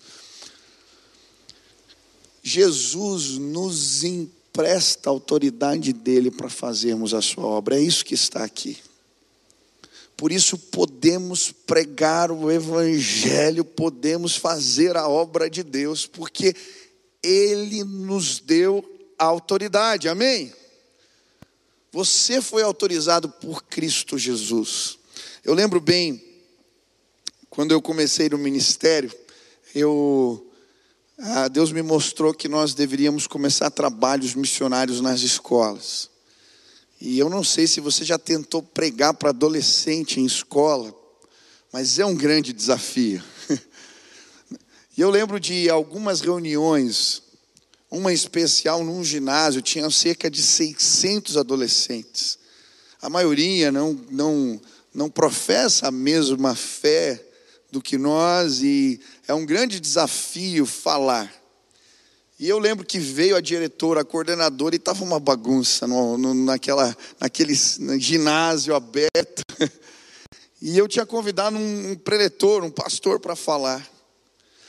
Jesus 2.40 3.30
nos 3.36 4.04
empresta 4.04 5.10
a 5.10 5.12
autoridade 5.12 5.92
dele 5.92 6.30
para 6.30 6.48
fazermos 6.48 7.12
a 7.12 7.20
sua 7.20 7.44
obra. 7.44 7.76
É 7.76 7.82
isso 7.82 8.04
que 8.04 8.14
está 8.14 8.44
aqui. 8.44 8.78
Por 10.16 10.30
isso 10.30 10.56
podemos 10.56 11.50
pregar 11.50 12.30
o 12.30 12.48
evangelho, 12.48 13.64
podemos 13.64 14.36
fazer 14.36 14.96
a 14.96 15.08
obra 15.08 15.50
de 15.50 15.64
Deus, 15.64 16.06
porque 16.06 16.54
ele 17.20 17.82
nos 17.82 18.38
deu 18.38 18.88
a 19.18 19.24
autoridade. 19.24 20.08
Amém. 20.08 20.52
Você 21.90 22.40
foi 22.40 22.62
autorizado 22.62 23.28
por 23.28 23.64
Cristo 23.64 24.16
Jesus. 24.16 24.99
Eu 25.42 25.54
lembro 25.54 25.80
bem 25.80 26.22
quando 27.48 27.72
eu 27.72 27.80
comecei 27.80 28.28
no 28.28 28.36
ministério, 28.36 29.10
eu 29.74 30.46
ah, 31.18 31.48
Deus 31.48 31.72
me 31.72 31.82
mostrou 31.82 32.34
que 32.34 32.46
nós 32.46 32.74
deveríamos 32.74 33.26
começar 33.26 33.70
trabalhos 33.70 34.34
missionários 34.34 35.00
nas 35.00 35.20
escolas. 35.20 36.10
E 37.00 37.18
eu 37.18 37.30
não 37.30 37.42
sei 37.42 37.66
se 37.66 37.80
você 37.80 38.04
já 38.04 38.18
tentou 38.18 38.62
pregar 38.62 39.14
para 39.14 39.30
adolescente 39.30 40.20
em 40.20 40.26
escola, 40.26 40.94
mas 41.72 41.98
é 41.98 42.04
um 42.04 42.14
grande 42.14 42.52
desafio. 42.52 43.22
E 44.98 45.02
eu 45.02 45.08
lembro 45.08 45.40
de 45.40 45.70
algumas 45.70 46.20
reuniões, 46.20 47.22
uma 47.90 48.12
especial 48.12 48.84
num 48.84 49.02
ginásio, 49.02 49.62
tinha 49.62 49.88
cerca 49.88 50.30
de 50.30 50.42
600 50.42 51.38
adolescentes. 51.38 52.38
A 53.00 53.08
maioria 53.08 53.72
não, 53.72 53.98
não, 54.10 54.60
não 54.92 55.08
professa 55.08 55.88
a 55.88 55.92
mesma 55.92 56.54
fé 56.54 57.24
do 57.70 57.80
que 57.80 57.96
nós 57.96 58.62
e 58.62 59.00
é 59.26 59.34
um 59.34 59.46
grande 59.46 59.78
desafio 59.78 60.66
falar. 60.66 61.32
E 62.38 62.48
eu 62.48 62.58
lembro 62.58 62.86
que 62.86 62.98
veio 62.98 63.36
a 63.36 63.40
diretora, 63.40 64.00
a 64.00 64.04
coordenadora, 64.04 64.74
e 64.74 64.78
estava 64.78 65.04
uma 65.04 65.20
bagunça 65.20 65.86
no, 65.86 66.16
no, 66.16 66.34
naquela, 66.34 66.96
naquele 67.20 67.54
ginásio 67.98 68.74
aberto. 68.74 69.42
E 70.62 70.76
eu 70.76 70.86
tinha 70.86 71.06
convidado 71.06 71.56
um, 71.56 71.92
um 71.92 71.96
preletor, 71.96 72.62
um 72.62 72.70
pastor 72.70 73.18
para 73.18 73.34
falar. 73.34 73.90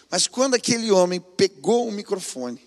Mas 0.10 0.25
quando 0.25 0.54
aquele 0.54 0.90
homem 0.90 1.20
pegou 1.20 1.86
o 1.86 1.92
microfone, 1.92 2.66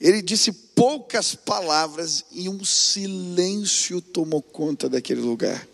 ele 0.00 0.20
disse 0.20 0.50
poucas 0.50 1.36
palavras 1.36 2.24
e 2.32 2.48
um 2.48 2.64
silêncio 2.64 4.00
tomou 4.00 4.42
conta 4.42 4.88
daquele 4.88 5.20
lugar 5.20 5.64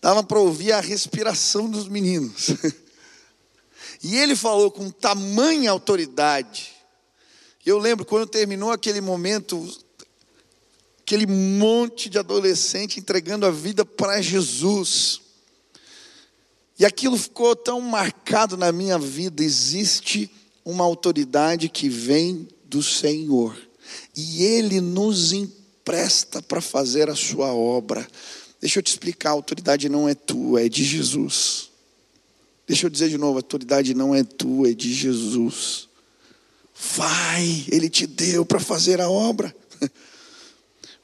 dava 0.00 0.22
para 0.22 0.38
ouvir 0.38 0.72
a 0.72 0.80
respiração 0.80 1.68
dos 1.68 1.88
meninos. 1.88 2.50
E 4.04 4.16
ele 4.16 4.34
falou 4.34 4.68
com 4.68 4.90
tamanha 4.90 5.70
autoridade. 5.70 6.72
Eu 7.64 7.78
lembro 7.78 8.04
quando 8.04 8.26
terminou 8.26 8.72
aquele 8.72 9.00
momento, 9.00 9.64
aquele 11.00 11.24
monte 11.24 12.10
de 12.10 12.18
adolescente 12.18 12.98
entregando 12.98 13.46
a 13.46 13.50
vida 13.52 13.84
para 13.84 14.20
Jesus. 14.20 15.20
E 16.76 16.84
aquilo 16.84 17.16
ficou 17.16 17.54
tão 17.54 17.80
marcado 17.80 18.56
na 18.56 18.72
minha 18.72 18.98
vida. 18.98 19.44
Existe 19.44 20.28
uma 20.64 20.82
autoridade 20.82 21.68
que 21.68 21.88
vem 21.88 22.48
do 22.64 22.82
Senhor, 22.82 23.56
e 24.16 24.44
Ele 24.44 24.80
nos 24.80 25.32
empresta 25.32 26.40
para 26.40 26.60
fazer 26.60 27.10
a 27.10 27.14
sua 27.14 27.52
obra. 27.52 28.06
Deixa 28.62 28.78
eu 28.78 28.82
te 28.82 28.92
explicar: 28.92 29.30
a 29.30 29.32
autoridade 29.32 29.88
não 29.88 30.08
é 30.08 30.14
tua, 30.14 30.62
é 30.62 30.68
de 30.68 30.84
Jesus. 30.84 31.70
Deixa 32.64 32.86
eu 32.86 32.90
dizer 32.90 33.08
de 33.08 33.18
novo: 33.18 33.36
a 33.36 33.40
autoridade 33.40 33.92
não 33.92 34.14
é 34.14 34.22
tua, 34.22 34.70
é 34.70 34.72
de 34.72 34.94
Jesus. 34.94 35.88
Vai, 36.96 37.66
Ele 37.68 37.90
te 37.90 38.06
deu 38.06 38.46
para 38.46 38.60
fazer 38.60 39.00
a 39.00 39.10
obra. 39.10 39.54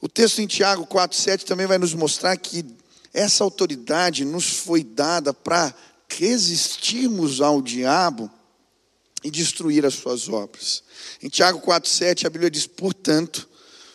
O 0.01 0.09
texto 0.09 0.39
em 0.39 0.47
Tiago 0.47 0.87
4,7 0.87 1.43
também 1.43 1.67
vai 1.67 1.77
nos 1.77 1.93
mostrar 1.93 2.37
que 2.37 2.65
essa 3.13 3.43
autoridade 3.43 4.25
nos 4.25 4.49
foi 4.49 4.85
dada 4.85 5.35
para 5.35 5.75
resistirmos 6.09 7.41
ao 7.41 7.61
diabo 7.61 8.31
e 9.25 9.29
destruir 9.29 9.85
as 9.85 9.95
suas 9.95 10.29
obras. 10.29 10.85
Em 11.21 11.29
Tiago 11.29 11.61
4,7 11.61 12.27
a 12.27 12.31
Bíblia 12.31 12.49
diz: 12.49 12.65
portanto, 12.65 13.49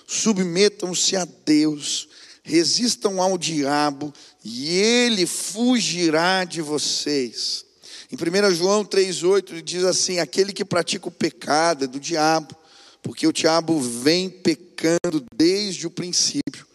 submetam-se 0.05 1.15
a 1.15 1.24
Deus 1.46 2.10
resistam 2.43 3.21
ao 3.21 3.38
diabo 3.38 4.13
e 4.43 4.69
ele 4.69 5.25
fugirá 5.25 6.43
de 6.43 6.62
vocês. 6.62 7.65
Em 8.12 8.15
1 8.15 8.53
João 8.53 8.85
3,8 8.85 9.62
diz 9.62 9.83
assim: 9.85 10.19
aquele 10.19 10.51
que 10.51 10.65
pratica 10.65 11.07
o 11.07 11.12
pecado 11.12 11.85
é 11.85 11.88
do 11.88 12.00
diabo, 12.00 12.55
porque 13.01 13.25
o 13.25 13.33
diabo 13.33 13.79
vem 13.79 14.29
pecando 14.29 15.25
desde 15.35 15.88
o 15.88 15.91
princípio. 15.91 16.67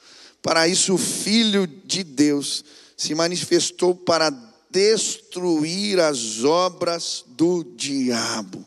Para 0.42 0.66
isso, 0.66 0.94
o 0.94 0.98
Filho 0.98 1.66
de 1.66 2.02
Deus 2.02 2.64
se 2.96 3.14
manifestou 3.14 3.94
para 3.94 4.30
destruir 4.70 6.00
as 6.00 6.42
obras 6.42 7.24
do 7.28 7.62
diabo. 7.62 8.64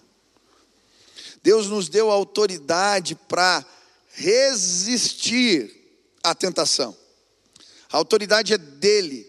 Deus 1.44 1.68
nos 1.68 1.90
deu 1.90 2.12
autoridade 2.12 3.16
para 3.28 3.66
resistir 4.14 5.81
a 6.24 6.36
tentação. 6.36 6.96
A 7.92 7.98
autoridade 7.98 8.54
é 8.54 8.58
dele. 8.58 9.28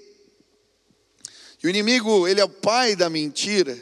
E 1.62 1.66
o 1.66 1.70
inimigo, 1.70 2.26
ele 2.26 2.40
é 2.40 2.44
o 2.44 2.48
pai 2.48 2.96
da 2.96 3.08
mentira. 3.08 3.78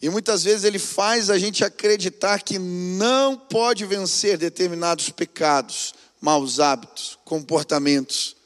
E 0.00 0.08
muitas 0.10 0.42
vezes 0.42 0.64
ele 0.64 0.80
faz 0.80 1.30
a 1.30 1.38
gente 1.38 1.64
acreditar 1.64 2.42
que 2.42 2.58
não 2.58 3.36
pode 3.36 3.84
vencer 3.86 4.36
determinados 4.36 5.10
pecados, 5.10 5.94
maus 6.20 6.58
hábitos, 6.58 7.18
comportamentos. 7.24 8.36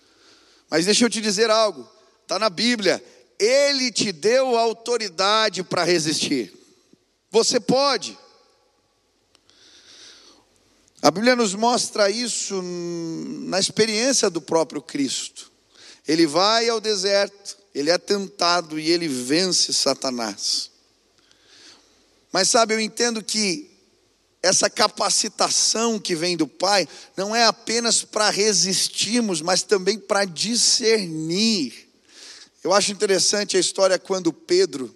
Mas 0.69 0.85
deixa 0.85 1.05
eu 1.05 1.11
te 1.11 1.21
dizer 1.21 1.51
algo, 1.51 1.89
está 2.23 2.39
na 2.39 2.51
Bíblia, 2.51 3.03
ele 3.39 3.91
te 3.91 4.13
deu 4.13 4.57
autoridade 4.57 5.63
para 5.63 5.85
resistir. 5.85 6.53
Você 7.31 7.59
pode. 7.59 8.19
A 11.03 11.11
Bíblia 11.11 11.37
nos 11.37 11.55
mostra 11.55 12.11
isso 12.11 12.61
na 12.63 13.59
experiência 13.59 14.31
do 14.31 14.41
próprio 14.41 14.81
Cristo. 14.81 15.53
Ele 16.09 16.27
vai 16.27 16.69
ao 16.69 16.81
deserto, 16.81 17.57
ele 17.75 17.91
é 17.91 17.99
tentado 17.99 18.79
e 18.79 18.91
ele 18.91 19.07
vence 19.07 19.73
Satanás. 19.73 20.71
Mas 22.33 22.49
sabe, 22.49 22.75
eu 22.75 22.81
entendo 22.81 23.23
que 23.23 23.71
essa 24.43 24.71
capacitação 24.71 25.99
que 25.99 26.15
vem 26.15 26.37
do 26.37 26.47
Pai 26.47 26.89
não 27.17 27.35
é 27.35 27.45
apenas 27.45 28.03
para 28.03 28.31
resistirmos, 28.31 29.43
mas 29.43 29.63
também 29.63 29.99
para 29.99 30.25
discernir. 30.25 31.89
Eu 32.63 32.73
acho 32.73 32.93
interessante 32.93 33.57
a 33.57 33.61
história 33.61 33.99
quando 33.99 34.33
Pedro, 34.33 34.95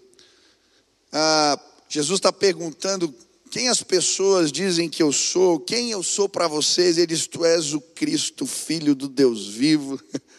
ah, 1.12 1.58
Jesus 1.88 2.18
está 2.18 2.32
perguntando 2.32 3.14
quem 3.50 3.68
as 3.68 3.82
pessoas 3.82 4.52
dizem 4.52 4.88
que 4.88 5.02
eu 5.02 5.10
sou, 5.12 5.58
quem 5.58 5.90
eu 5.90 6.02
sou 6.02 6.28
para 6.28 6.46
vocês, 6.46 6.96
ele 6.96 7.08
diz: 7.08 7.26
Tu 7.26 7.44
és 7.44 7.74
o 7.74 7.80
Cristo, 7.80 8.46
filho 8.46 8.94
do 8.94 9.08
Deus 9.08 9.48
vivo. 9.48 10.00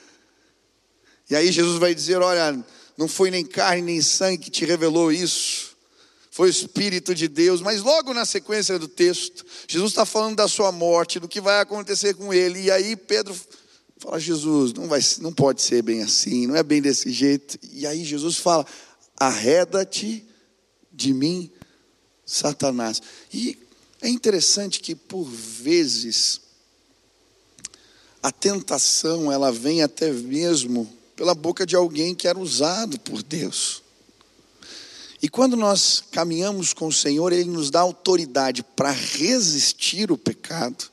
E 1.30 1.36
aí 1.36 1.50
Jesus 1.50 1.80
vai 1.80 1.96
dizer: 1.96 2.18
Olha, 2.18 2.62
não 2.98 3.08
foi 3.08 3.32
nem 3.32 3.46
carne 3.46 3.82
nem 3.82 4.02
sangue 4.02 4.38
que 4.38 4.52
te 4.52 4.66
revelou 4.66 5.14
isso, 5.14 5.78
foi 6.30 6.50
o 6.50 6.52
Espírito 6.52 7.16
de 7.16 7.30
Deus. 7.30 7.62
Mas 7.62 7.82
logo 7.82 8.14
na 8.14 8.26
sequência 8.26 8.78
do 8.78 8.86
texto, 8.86 9.46
Jesus 9.66 9.92
está 9.92 10.06
falando 10.06 10.36
da 10.36 10.50
sua 10.50 10.74
morte, 10.74 11.22
do 11.22 11.30
que 11.30 11.40
vai 11.40 11.62
acontecer 11.62 12.16
com 12.16 12.34
ele. 12.34 12.64
E 12.64 12.70
aí 12.70 12.98
Pedro 12.98 13.34
fala: 13.98 14.20
Jesus, 14.20 14.74
não, 14.74 14.90
vai, 14.90 15.00
não 15.22 15.32
pode 15.32 15.62
ser 15.62 15.82
bem 15.82 16.04
assim, 16.04 16.48
não 16.48 16.56
é 16.58 16.64
bem 16.64 16.82
desse 16.82 17.10
jeito. 17.10 17.58
E 17.72 17.88
aí 17.88 18.04
Jesus 18.04 18.36
fala: 18.36 18.66
Arreda-te 19.18 20.28
de 20.92 21.14
mim, 21.14 21.50
Satanás. 22.32 23.02
E 23.34 23.58
é 24.02 24.08
interessante 24.08 24.80
que 24.80 24.96
por 24.96 25.26
vezes 25.26 26.40
a 28.24 28.32
tentação 28.32 29.32
ela 29.32 29.52
vem 29.52 29.82
até 29.82 30.12
mesmo 30.12 30.90
pela 31.16 31.36
boca 31.36 31.66
de 31.66 31.76
alguém 31.76 32.16
que 32.16 32.28
era 32.28 32.40
usado 32.40 33.00
por 33.00 33.22
Deus. 33.22 33.84
E 35.22 35.28
quando 35.28 35.58
nós 35.58 36.02
caminhamos 36.12 36.74
com 36.74 36.88
o 36.88 36.94
Senhor, 36.94 37.32
Ele 37.34 37.50
nos 37.50 37.70
dá 37.70 37.82
autoridade 37.82 38.64
para 38.64 38.92
resistir 38.92 40.12
o 40.12 40.18
pecado 40.18 40.86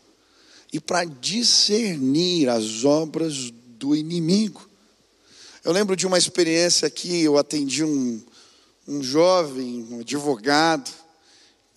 e 0.73 0.80
para 0.80 1.04
discernir 1.04 2.49
as 2.49 2.85
obras 2.85 3.50
do 3.78 3.95
inimigo. 3.95 4.68
Eu 5.64 5.73
lembro 5.73 5.97
de 5.97 6.07
uma 6.07 6.18
experiência 6.18 6.90
que 6.90 7.23
eu 7.23 7.38
atendi 7.38 7.85
um, 7.85 8.21
um 8.87 9.02
jovem, 9.02 9.87
um 9.90 10.00
advogado, 10.00 10.90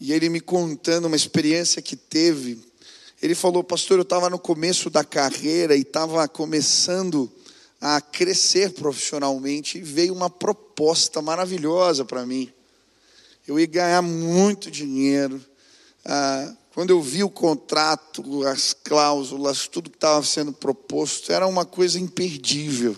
e 0.01 0.11
ele 0.11 0.29
me 0.29 0.41
contando 0.41 1.05
uma 1.05 1.15
experiência 1.15 1.79
que 1.79 1.95
teve. 1.95 2.59
Ele 3.21 3.35
falou, 3.35 3.63
pastor, 3.63 3.99
eu 3.99 4.01
estava 4.01 4.31
no 4.31 4.39
começo 4.39 4.89
da 4.89 5.03
carreira 5.03 5.75
e 5.75 5.81
estava 5.81 6.27
começando 6.27 7.31
a 7.79 8.01
crescer 8.01 8.71
profissionalmente 8.71 9.77
e 9.77 9.81
veio 9.81 10.15
uma 10.15 10.27
proposta 10.27 11.21
maravilhosa 11.21 12.03
para 12.03 12.25
mim. 12.25 12.51
Eu 13.47 13.59
ia 13.59 13.67
ganhar 13.67 14.01
muito 14.01 14.71
dinheiro. 14.71 15.39
Ah, 16.03 16.51
quando 16.73 16.89
eu 16.89 16.99
vi 16.99 17.23
o 17.23 17.29
contrato, 17.29 18.43
as 18.47 18.73
cláusulas, 18.73 19.67
tudo 19.67 19.91
que 19.91 19.97
estava 19.97 20.25
sendo 20.25 20.51
proposto, 20.51 21.31
era 21.31 21.45
uma 21.45 21.63
coisa 21.63 21.99
imperdível. 21.99 22.97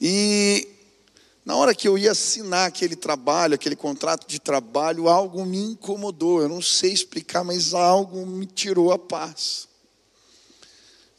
E 0.00 0.69
na 1.44 1.56
hora 1.56 1.74
que 1.74 1.88
eu 1.88 1.96
ia 1.96 2.12
assinar 2.12 2.68
aquele 2.68 2.94
trabalho, 2.94 3.54
aquele 3.54 3.76
contrato 3.76 4.26
de 4.26 4.38
trabalho, 4.38 5.08
algo 5.08 5.44
me 5.44 5.58
incomodou. 5.58 6.42
Eu 6.42 6.48
não 6.48 6.60
sei 6.60 6.92
explicar, 6.92 7.42
mas 7.42 7.74
algo 7.74 8.26
me 8.26 8.46
tirou 8.46 8.92
a 8.92 8.98
paz. 8.98 9.68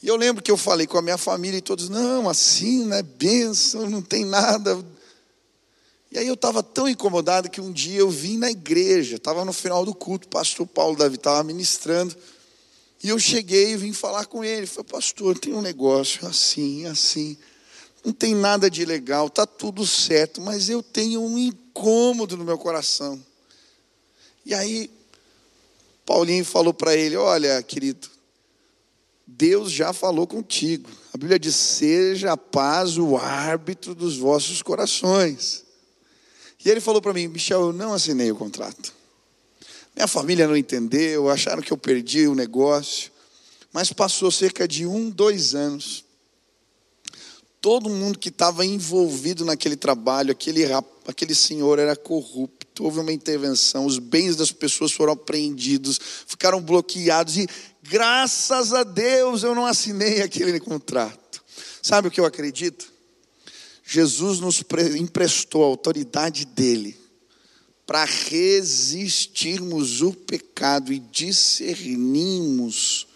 E 0.02 0.08
eu 0.08 0.16
lembro 0.16 0.42
que 0.42 0.50
eu 0.50 0.58
falei 0.58 0.88
com 0.88 0.98
a 0.98 1.02
minha 1.02 1.18
família 1.18 1.58
e 1.58 1.62
todos, 1.62 1.90
não, 1.90 2.28
assim, 2.28 2.86
né, 2.86 3.04
benção, 3.04 3.90
não 3.90 4.02
tem 4.02 4.26
nada. 4.26 4.84
E 6.12 6.18
aí 6.18 6.28
eu 6.28 6.34
estava 6.34 6.64
tão 6.64 6.90
incomodado 6.90 7.50
que 7.50 7.62
um 7.62 7.72
dia 7.72 8.00
eu 8.00 8.10
vim 8.10 8.38
na 8.38 8.50
igreja, 8.50 9.16
estava 9.16 9.46
no 9.46 9.54
final 9.54 9.86
do 9.86 9.94
culto, 9.94 10.28
o 10.28 10.32
pastor 10.32 10.66
Paulo 10.66 10.98
Davi 10.98 11.16
estava 11.16 11.44
ministrando, 11.44 12.16
e 13.04 13.10
eu 13.10 13.18
cheguei 13.20 13.72
e 13.72 13.78
vim 13.78 13.94
falar 13.94 14.26
com 14.26 14.44
ele. 14.44 14.68
Falei, 14.68 14.90
pastor, 14.92 15.38
tem 15.38 15.54
um 15.54 15.62
negócio 15.62 16.28
assim, 16.28 16.86
assim, 16.86 17.38
não 18.04 18.12
tem 18.12 18.34
nada 18.34 18.70
de 18.70 18.84
legal, 18.84 19.28
está 19.28 19.46
tudo 19.46 19.86
certo, 19.86 20.42
mas 20.42 20.70
eu 20.70 20.82
tenho 20.82 21.22
um 21.22 21.38
incômodo 21.38 22.36
no 22.36 22.44
meu 22.44 22.58
coração. 22.58 23.24
E 24.46 24.54
aí, 24.54 24.90
Paulinho 26.06 26.44
falou 26.44 26.74
para 26.74 26.96
ele: 26.96 27.16
Olha, 27.16 27.62
querido, 27.62 28.10
Deus 29.26 29.72
já 29.72 29.94
falou 29.94 30.26
contigo. 30.26 30.90
A 31.14 31.18
Bíblia 31.18 31.40
diz: 31.40 31.56
seja 31.56 32.34
a 32.34 32.38
paz 32.38 32.98
o 32.98 33.18
árbitro 33.18 33.94
dos 33.94 34.18
vossos 34.18 34.62
corações. 34.62 35.64
E 36.64 36.70
ele 36.70 36.82
falou 36.82 37.02
para 37.02 37.14
mim: 37.14 37.28
Michel, 37.28 37.62
eu 37.62 37.74
não 37.74 37.94
assinei 37.94 38.32
o 38.32 38.36
contrato. 38.36 38.94
Minha 39.96 40.08
família 40.08 40.48
não 40.48 40.56
entendeu, 40.56 41.30
acharam 41.30 41.62
que 41.62 41.72
eu 41.72 41.78
perdi 41.78 42.28
o 42.28 42.36
negócio. 42.36 43.12
Mas 43.74 43.94
passou 43.94 44.32
cerca 44.32 44.68
de 44.68 44.86
um, 44.86 45.10
dois 45.10 45.56
anos. 45.56 46.04
Todo 47.62 47.90
mundo 47.90 48.18
que 48.18 48.30
estava 48.30 48.66
envolvido 48.66 49.46
naquele 49.46 49.76
trabalho, 49.76 50.32
aquele, 50.32 50.64
aquele 51.08 51.36
senhor 51.36 51.78
era 51.78 51.96
corrupto, 51.96 52.84
houve 52.84 53.00
uma 53.00 53.14
intervenção, 53.14 53.86
os 53.86 54.00
bens 54.00 54.36
das 54.36 54.52
pessoas 54.52 54.92
foram 54.92 55.14
apreendidos, 55.14 56.00
ficaram 56.26 56.60
bloqueados 56.60 57.38
e 57.38 57.48
Graças 57.84 58.74
a 58.74 58.84
Deus 58.84 59.44
eu 59.44 59.54
não 59.56 59.66
assinei 59.66 60.22
aquele 60.22 60.60
contrato. 60.60 61.44
Sabe 61.82 62.08
o 62.08 62.12
que 62.12 62.20
eu 62.20 62.26
acredito? 62.26 62.92
Jesus 63.84 64.40
nos 64.40 64.64
emprestou 64.98 65.64
a 65.64 65.68
autoridade 65.68 66.46
dele 66.46 66.96
para 67.86 68.06
resistirmos 68.06 70.02
o 70.02 70.14
pecado 70.14 70.94
e 70.94 71.00
discernirmos 71.00 73.08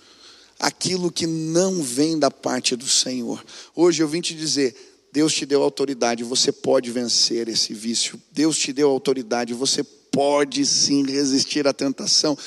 aquilo 0.59 1.11
que 1.11 1.27
não 1.27 1.81
vem 1.81 2.17
da 2.17 2.31
parte 2.31 2.75
do 2.75 2.87
Senhor. 2.87 3.43
Hoje 3.75 4.01
eu 4.01 4.07
vim 4.07 4.21
te 4.21 4.33
dizer, 4.33 4.75
Deus 5.11 5.33
te 5.33 5.45
deu 5.45 5.63
autoridade, 5.63 6.23
você 6.23 6.51
pode 6.51 6.91
vencer 6.91 7.47
esse 7.47 7.73
vício. 7.73 8.21
Deus 8.31 8.57
te 8.57 8.73
deu 8.73 8.89
autoridade, 8.89 9.53
você 9.53 9.83
pode 9.83 10.65
sim 10.65 11.05
resistir 11.05 11.67
à 11.67 11.73
tentação. 11.73 12.37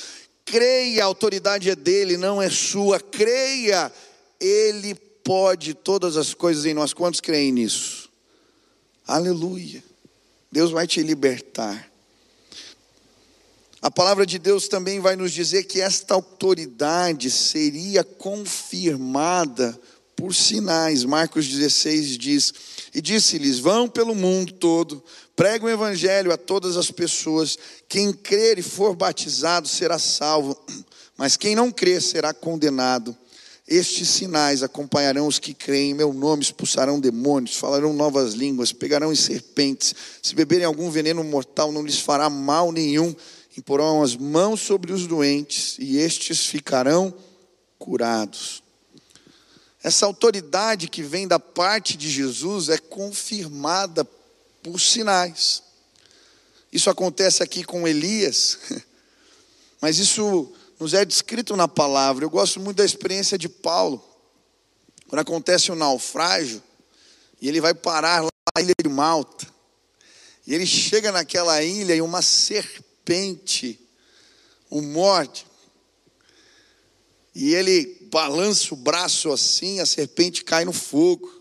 Creia, 0.44 1.02
a 1.02 1.06
autoridade 1.06 1.70
é 1.70 1.76
dele, 1.76 2.16
não 2.16 2.40
é 2.40 2.50
sua. 2.50 3.00
Creia, 3.00 3.92
ele 4.40 4.94
pode 5.22 5.74
todas 5.74 6.16
as 6.16 6.32
coisas 6.32 6.64
em 6.64 6.74
nós. 6.74 6.92
Quantos 6.94 7.20
creem 7.20 7.52
nisso? 7.52 8.08
Aleluia. 9.06 9.82
Deus 10.50 10.70
vai 10.70 10.86
te 10.86 11.02
libertar. 11.02 11.87
A 13.80 13.90
palavra 13.90 14.26
de 14.26 14.38
Deus 14.38 14.68
também 14.68 15.00
vai 15.00 15.16
nos 15.16 15.32
dizer 15.32 15.64
que 15.64 15.80
esta 15.80 16.14
autoridade 16.14 17.30
seria 17.30 18.02
confirmada 18.02 19.78
por 20.16 20.34
sinais. 20.34 21.04
Marcos 21.04 21.46
16 21.46 22.18
diz: 22.18 22.52
E 22.94 23.00
disse-lhes: 23.00 23.58
Vão 23.58 23.88
pelo 23.88 24.14
mundo 24.14 24.52
todo, 24.52 25.02
Prega 25.38 25.66
o 25.66 25.70
evangelho 25.70 26.32
a 26.32 26.36
todas 26.36 26.76
as 26.76 26.90
pessoas. 26.90 27.56
Quem 27.88 28.12
crer 28.12 28.58
e 28.58 28.62
for 28.62 28.96
batizado 28.96 29.68
será 29.68 29.96
salvo, 29.96 30.60
mas 31.16 31.36
quem 31.36 31.54
não 31.54 31.70
crer 31.70 32.02
será 32.02 32.34
condenado. 32.34 33.16
Estes 33.64 34.08
sinais 34.08 34.64
acompanharão 34.64 35.28
os 35.28 35.38
que 35.38 35.54
creem 35.54 35.92
em 35.92 35.94
meu 35.94 36.12
nome, 36.12 36.42
expulsarão 36.42 36.98
demônios, 36.98 37.54
falarão 37.54 37.92
novas 37.92 38.34
línguas, 38.34 38.72
pegarão 38.72 39.12
em 39.12 39.14
serpentes. 39.14 39.94
Se 40.20 40.34
beberem 40.34 40.64
algum 40.64 40.90
veneno 40.90 41.22
mortal, 41.22 41.70
não 41.70 41.84
lhes 41.84 42.00
fará 42.00 42.28
mal 42.28 42.72
nenhum. 42.72 43.14
Imporão 43.58 44.04
as 44.04 44.14
mãos 44.14 44.60
sobre 44.60 44.92
os 44.92 45.08
doentes 45.08 45.76
e 45.80 45.98
estes 45.98 46.46
ficarão 46.46 47.12
curados. 47.76 48.62
Essa 49.82 50.06
autoridade 50.06 50.86
que 50.86 51.02
vem 51.02 51.26
da 51.26 51.40
parte 51.40 51.96
de 51.96 52.08
Jesus 52.08 52.68
é 52.68 52.78
confirmada 52.78 54.04
por 54.62 54.78
sinais. 54.78 55.64
Isso 56.72 56.88
acontece 56.88 57.42
aqui 57.42 57.64
com 57.64 57.88
Elias, 57.88 58.58
mas 59.82 59.98
isso 59.98 60.52
nos 60.78 60.94
é 60.94 61.04
descrito 61.04 61.56
na 61.56 61.66
palavra. 61.66 62.24
Eu 62.24 62.30
gosto 62.30 62.60
muito 62.60 62.76
da 62.76 62.84
experiência 62.84 63.36
de 63.36 63.48
Paulo. 63.48 64.08
Quando 65.08 65.20
acontece 65.20 65.72
um 65.72 65.74
naufrágio, 65.74 66.62
e 67.40 67.48
ele 67.48 67.60
vai 67.60 67.74
parar 67.74 68.22
lá 68.22 68.30
na 68.54 68.62
ilha 68.62 68.74
de 68.80 68.88
Malta, 68.88 69.48
e 70.46 70.54
ele 70.54 70.64
chega 70.64 71.10
naquela 71.10 71.60
ilha 71.60 71.96
e 71.96 72.00
uma 72.00 72.22
serpente 73.08 73.80
o 74.68 74.82
morde, 74.82 75.46
e 77.34 77.54
ele 77.54 78.06
balança 78.10 78.74
o 78.74 78.76
braço 78.76 79.32
assim, 79.32 79.80
a 79.80 79.86
serpente 79.86 80.44
cai 80.44 80.64
no 80.66 80.74
fogo. 80.74 81.32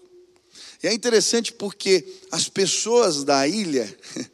E 0.82 0.88
é 0.88 0.94
interessante 0.94 1.52
porque 1.52 2.06
as 2.32 2.48
pessoas 2.48 3.26
da 3.26 3.46
ilha 3.48 3.94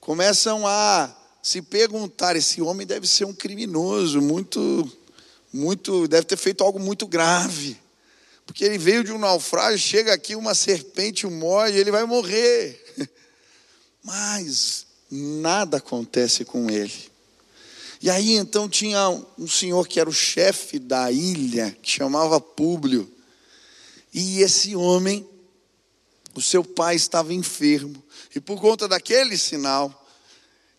começam 0.00 0.66
a 0.66 1.16
se 1.42 1.62
perguntar: 1.62 2.36
esse 2.36 2.60
homem 2.60 2.86
deve 2.86 3.06
ser 3.06 3.24
um 3.24 3.32
criminoso, 3.32 4.20
muito, 4.20 4.90
muito, 5.50 6.06
deve 6.08 6.26
ter 6.26 6.36
feito 6.36 6.62
algo 6.62 6.78
muito 6.78 7.06
grave. 7.06 7.78
Porque 8.44 8.64
ele 8.64 8.76
veio 8.76 9.02
de 9.02 9.12
um 9.12 9.18
naufrágio, 9.18 9.78
chega 9.78 10.12
aqui, 10.12 10.36
uma 10.36 10.54
serpente 10.54 11.26
o 11.26 11.30
morde, 11.30 11.78
ele 11.78 11.90
vai 11.90 12.04
morrer. 12.04 12.84
Mas 14.02 14.84
nada 15.14 15.76
acontece 15.76 16.44
com 16.44 16.68
ele. 16.68 16.92
E 18.02 18.10
aí 18.10 18.34
então 18.34 18.68
tinha 18.68 19.08
um 19.38 19.48
senhor 19.48 19.86
que 19.86 20.00
era 20.00 20.10
o 20.10 20.12
chefe 20.12 20.78
da 20.78 21.10
ilha, 21.10 21.76
que 21.80 21.90
chamava 21.90 22.40
Públio. 22.40 23.10
E 24.12 24.40
esse 24.40 24.76
homem, 24.76 25.26
o 26.34 26.42
seu 26.42 26.64
pai 26.64 26.96
estava 26.96 27.32
enfermo. 27.32 28.02
E 28.34 28.40
por 28.40 28.60
conta 28.60 28.88
daquele 28.88 29.38
sinal, 29.38 30.06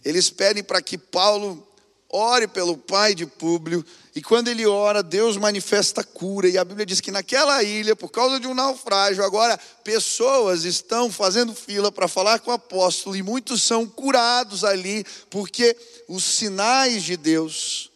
eles 0.04 0.30
pedem 0.30 0.64
para 0.64 0.82
que 0.82 0.98
Paulo 0.98 1.68
ore 2.16 2.48
pelo 2.48 2.78
pai 2.78 3.14
de 3.14 3.26
Públio 3.26 3.86
e 4.16 4.22
quando 4.22 4.48
ele 4.48 4.66
ora, 4.66 5.04
Deus 5.04 5.36
manifesta 5.36 6.02
cura. 6.02 6.48
E 6.48 6.58
a 6.58 6.64
Bíblia 6.64 6.86
diz 6.86 7.02
que 7.02 7.12
naquela 7.12 7.62
ilha, 7.62 7.98
por 7.98 8.10
causa 8.10 8.40
de 8.40 8.48
um 8.48 8.54
naufrágio, 8.54 9.22
agora 9.26 9.60
pessoas 9.84 10.64
estão 10.64 11.12
fazendo 11.12 11.54
fila 11.54 11.92
para 11.92 12.08
falar 12.08 12.40
com 12.40 12.50
o 12.50 12.54
apóstolo, 12.54 13.18
e 13.18 13.22
muitos 13.22 13.62
são 13.62 13.86
curados 13.86 14.64
ali, 14.64 15.06
porque 15.30 15.76
os 16.08 16.24
sinais 16.24 17.04
de 17.04 17.18
Deus, 17.18 17.92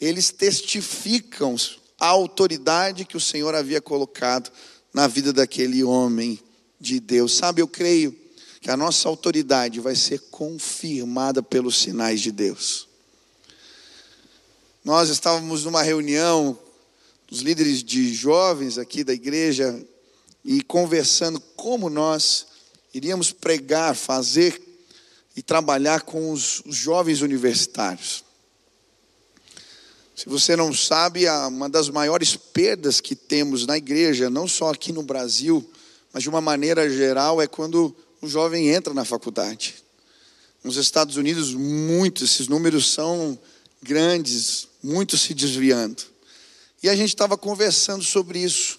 eles 0.00 0.30
testificam 0.30 1.56
a 1.98 2.06
autoridade 2.06 3.04
que 3.04 3.16
o 3.16 3.20
Senhor 3.20 3.52
havia 3.56 3.80
colocado 3.80 4.52
na 4.94 5.08
vida 5.08 5.32
daquele 5.32 5.82
homem 5.82 6.38
de 6.78 7.00
Deus. 7.00 7.34
Sabe, 7.34 7.60
eu 7.60 7.66
creio 7.66 8.16
que 8.60 8.70
a 8.70 8.76
nossa 8.76 9.08
autoridade 9.08 9.80
vai 9.80 9.96
ser 9.96 10.20
confirmada 10.30 11.42
pelos 11.42 11.78
sinais 11.78 12.20
de 12.20 12.30
Deus. 12.30 12.87
Nós 14.88 15.10
estávamos 15.10 15.66
numa 15.66 15.82
reunião 15.82 16.58
dos 17.28 17.40
líderes 17.40 17.84
de 17.84 18.14
jovens 18.14 18.78
aqui 18.78 19.04
da 19.04 19.12
igreja 19.12 19.78
e 20.42 20.62
conversando 20.62 21.38
como 21.54 21.90
nós 21.90 22.46
iríamos 22.94 23.30
pregar, 23.30 23.94
fazer 23.94 24.58
e 25.36 25.42
trabalhar 25.42 26.04
com 26.04 26.32
os, 26.32 26.62
os 26.64 26.74
jovens 26.74 27.20
universitários. 27.20 28.24
Se 30.16 30.26
você 30.26 30.56
não 30.56 30.72
sabe, 30.72 31.28
uma 31.28 31.68
das 31.68 31.90
maiores 31.90 32.34
perdas 32.34 32.98
que 32.98 33.14
temos 33.14 33.66
na 33.66 33.76
igreja, 33.76 34.30
não 34.30 34.48
só 34.48 34.70
aqui 34.70 34.90
no 34.90 35.02
Brasil, 35.02 35.70
mas 36.14 36.22
de 36.22 36.30
uma 36.30 36.40
maneira 36.40 36.88
geral, 36.88 37.42
é 37.42 37.46
quando 37.46 37.94
o 38.22 38.26
jovem 38.26 38.70
entra 38.70 38.94
na 38.94 39.04
faculdade. 39.04 39.84
Nos 40.64 40.78
Estados 40.78 41.18
Unidos, 41.18 41.52
muitos, 41.52 42.32
esses 42.32 42.48
números 42.48 42.90
são 42.90 43.38
grandes, 43.82 44.67
muitos 44.82 45.22
se 45.22 45.34
desviando. 45.34 46.02
E 46.82 46.88
a 46.88 46.94
gente 46.94 47.08
estava 47.08 47.36
conversando 47.36 48.04
sobre 48.04 48.38
isso. 48.38 48.78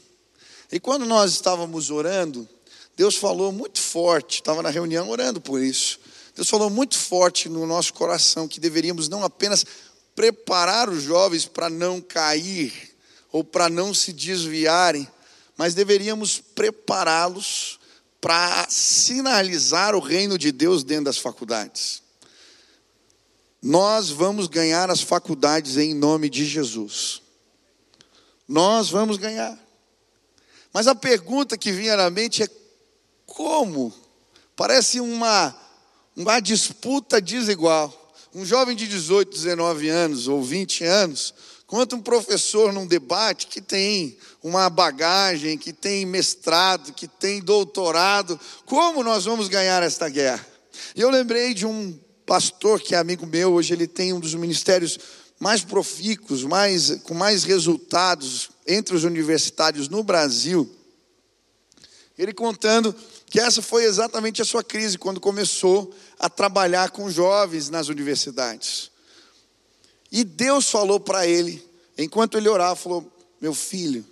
E 0.71 0.79
quando 0.79 1.05
nós 1.05 1.31
estávamos 1.31 1.89
orando, 1.89 2.47
Deus 2.95 3.15
falou 3.15 3.51
muito 3.51 3.79
forte, 3.79 4.35
estava 4.35 4.61
na 4.61 4.69
reunião 4.69 5.09
orando 5.09 5.41
por 5.41 5.61
isso. 5.61 5.99
Deus 6.35 6.49
falou 6.49 6.69
muito 6.69 6.97
forte 6.97 7.49
no 7.49 7.65
nosso 7.65 7.93
coração 7.93 8.47
que 8.47 8.59
deveríamos 8.59 9.09
não 9.09 9.23
apenas 9.23 9.65
preparar 10.15 10.89
os 10.89 11.03
jovens 11.03 11.45
para 11.45 11.69
não 11.69 12.01
cair 12.01 12.73
ou 13.31 13.43
para 13.43 13.69
não 13.69 13.93
se 13.93 14.11
desviarem, 14.11 15.07
mas 15.57 15.73
deveríamos 15.73 16.41
prepará-los 16.55 17.79
para 18.21 18.67
sinalizar 18.69 19.95
o 19.95 19.99
reino 19.99 20.37
de 20.37 20.51
Deus 20.51 20.83
dentro 20.83 21.05
das 21.05 21.17
faculdades. 21.17 22.01
Nós 23.61 24.09
vamos 24.09 24.47
ganhar 24.47 24.89
as 24.89 25.01
faculdades 25.01 25.77
em 25.77 25.93
nome 25.93 26.29
de 26.29 26.45
Jesus. 26.45 27.21
Nós 28.47 28.89
vamos 28.89 29.17
ganhar. 29.17 29.57
Mas 30.71 30.87
a 30.87 30.95
pergunta 30.95 31.57
que 31.57 31.71
vinha 31.71 31.97
na 31.97 32.09
mente 32.09 32.43
é 32.43 32.47
como? 33.25 33.93
Parece 34.55 34.99
uma, 34.99 35.55
uma 36.15 36.39
disputa 36.39 37.21
desigual. 37.21 37.93
Um 38.33 38.45
jovem 38.45 38.75
de 38.75 38.87
18, 38.87 39.31
19 39.31 39.89
anos 39.89 40.27
ou 40.27 40.41
20 40.41 40.83
anos, 40.85 41.33
contra 41.65 41.97
um 41.97 42.01
professor 42.01 42.71
num 42.71 42.87
debate 42.87 43.47
que 43.47 43.61
tem 43.61 44.17
uma 44.41 44.69
bagagem, 44.69 45.57
que 45.57 45.73
tem 45.73 46.05
mestrado, 46.05 46.93
que 46.93 47.07
tem 47.07 47.41
doutorado. 47.41 48.39
Como 48.65 49.03
nós 49.03 49.25
vamos 49.25 49.47
ganhar 49.47 49.83
esta 49.83 50.07
guerra? 50.07 50.45
E 50.95 51.01
eu 51.01 51.09
lembrei 51.09 51.53
de 51.53 51.65
um 51.65 51.99
pastor 52.29 52.79
que 52.79 52.93
é 52.93 52.97
amigo 52.99 53.25
meu, 53.25 53.53
hoje 53.53 53.73
ele 53.73 53.87
tem 53.87 54.13
um 54.13 54.19
dos 54.19 54.35
ministérios 54.35 54.99
mais 55.39 55.63
profícuos, 55.63 56.43
mais, 56.43 57.01
com 57.01 57.15
mais 57.15 57.43
resultados 57.43 58.51
entre 58.67 58.95
os 58.95 59.03
universitários 59.03 59.89
no 59.89 60.03
Brasil. 60.03 60.69
Ele 62.15 62.31
contando 62.31 62.95
que 63.31 63.39
essa 63.39 63.63
foi 63.63 63.83
exatamente 63.83 64.43
a 64.43 64.45
sua 64.45 64.63
crise 64.63 64.95
quando 64.95 65.19
começou 65.19 65.91
a 66.19 66.29
trabalhar 66.29 66.91
com 66.91 67.09
jovens 67.09 67.71
nas 67.71 67.87
universidades. 67.87 68.91
E 70.11 70.23
Deus 70.23 70.69
falou 70.69 70.99
para 70.99 71.25
ele, 71.25 71.67
enquanto 71.97 72.37
ele 72.37 72.47
orava, 72.47 72.75
falou: 72.75 73.11
Meu 73.41 73.55
filho, 73.55 74.05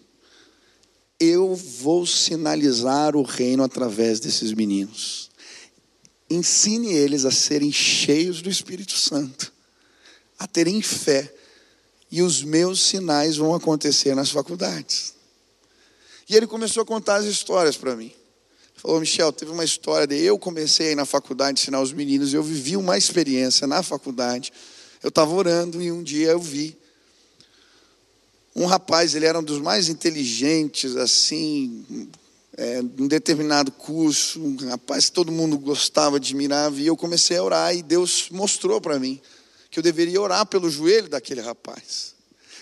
eu 1.20 1.54
vou 1.54 2.04
sinalizar 2.08 3.16
o 3.16 3.22
reino 3.22 3.64
através 3.64 4.20
desses 4.20 4.54
meninos. 4.54 5.30
Ensine 6.30 6.94
eles 6.94 7.26
a 7.26 7.32
serem 7.32 7.72
cheios 7.72 8.42
do 8.42 8.50
Espírito 8.50 8.94
Santo, 8.94 9.54
a 10.38 10.46
terem 10.48 10.82
fé, 10.82 11.34
e 12.12 12.22
os 12.22 12.44
meus 12.44 12.82
sinais 12.82 13.38
vão 13.38 13.54
acontecer 13.54 14.16
nas 14.16 14.30
faculdades. 14.30 15.14
E 16.30 16.36
ele 16.36 16.48
começou 16.48 16.84
a 16.84 16.86
contar 16.86 17.18
as 17.18 17.26
histórias 17.26 17.78
para 17.78 17.96
mim. 17.96 18.14
Falou, 18.76 19.00
Michel, 19.00 19.32
teve 19.34 19.52
uma 19.52 19.64
história 19.64 20.06
de 20.06 20.16
eu 20.16 20.38
comecei 20.38 20.90
aí 20.90 20.96
na 20.96 21.06
faculdade 21.06 21.60
a 21.60 21.62
ensinar 21.62 21.82
os 21.82 21.92
meninos, 21.92 22.34
eu 22.34 22.44
vivi 22.44 22.78
uma 22.78 22.98
experiência 22.98 23.66
na 23.66 23.82
faculdade. 23.82 24.54
Eu 25.02 25.10
estava 25.10 25.34
orando 25.34 25.82
e 25.82 25.92
um 25.92 26.04
dia 26.04 26.30
eu 26.30 26.40
vi 26.40 26.78
um 28.58 28.66
rapaz, 28.66 29.14
ele 29.14 29.28
era 29.28 29.38
um 29.38 29.44
dos 29.44 29.60
mais 29.60 29.88
inteligentes, 29.88 30.96
assim, 30.96 32.10
é, 32.58 32.82
um 32.82 33.08
determinado 33.08 33.72
curso, 33.72 34.42
um 34.42 34.56
rapaz 34.70 35.06
que 35.06 35.12
todo 35.12 35.32
mundo 35.32 35.60
gostava, 35.60 36.18
admirava, 36.18 36.82
e 36.82 36.88
eu 36.88 36.98
comecei 36.98 37.38
a 37.38 37.44
orar, 37.44 37.76
e 37.76 37.84
Deus 37.84 38.30
mostrou 38.32 38.82
para 38.82 38.98
mim 38.98 39.22
que 39.70 39.78
eu 39.78 39.84
deveria 39.84 40.20
orar 40.20 40.46
pelo 40.48 40.70
joelho 40.70 41.08
daquele 41.08 41.40
rapaz. 41.40 42.16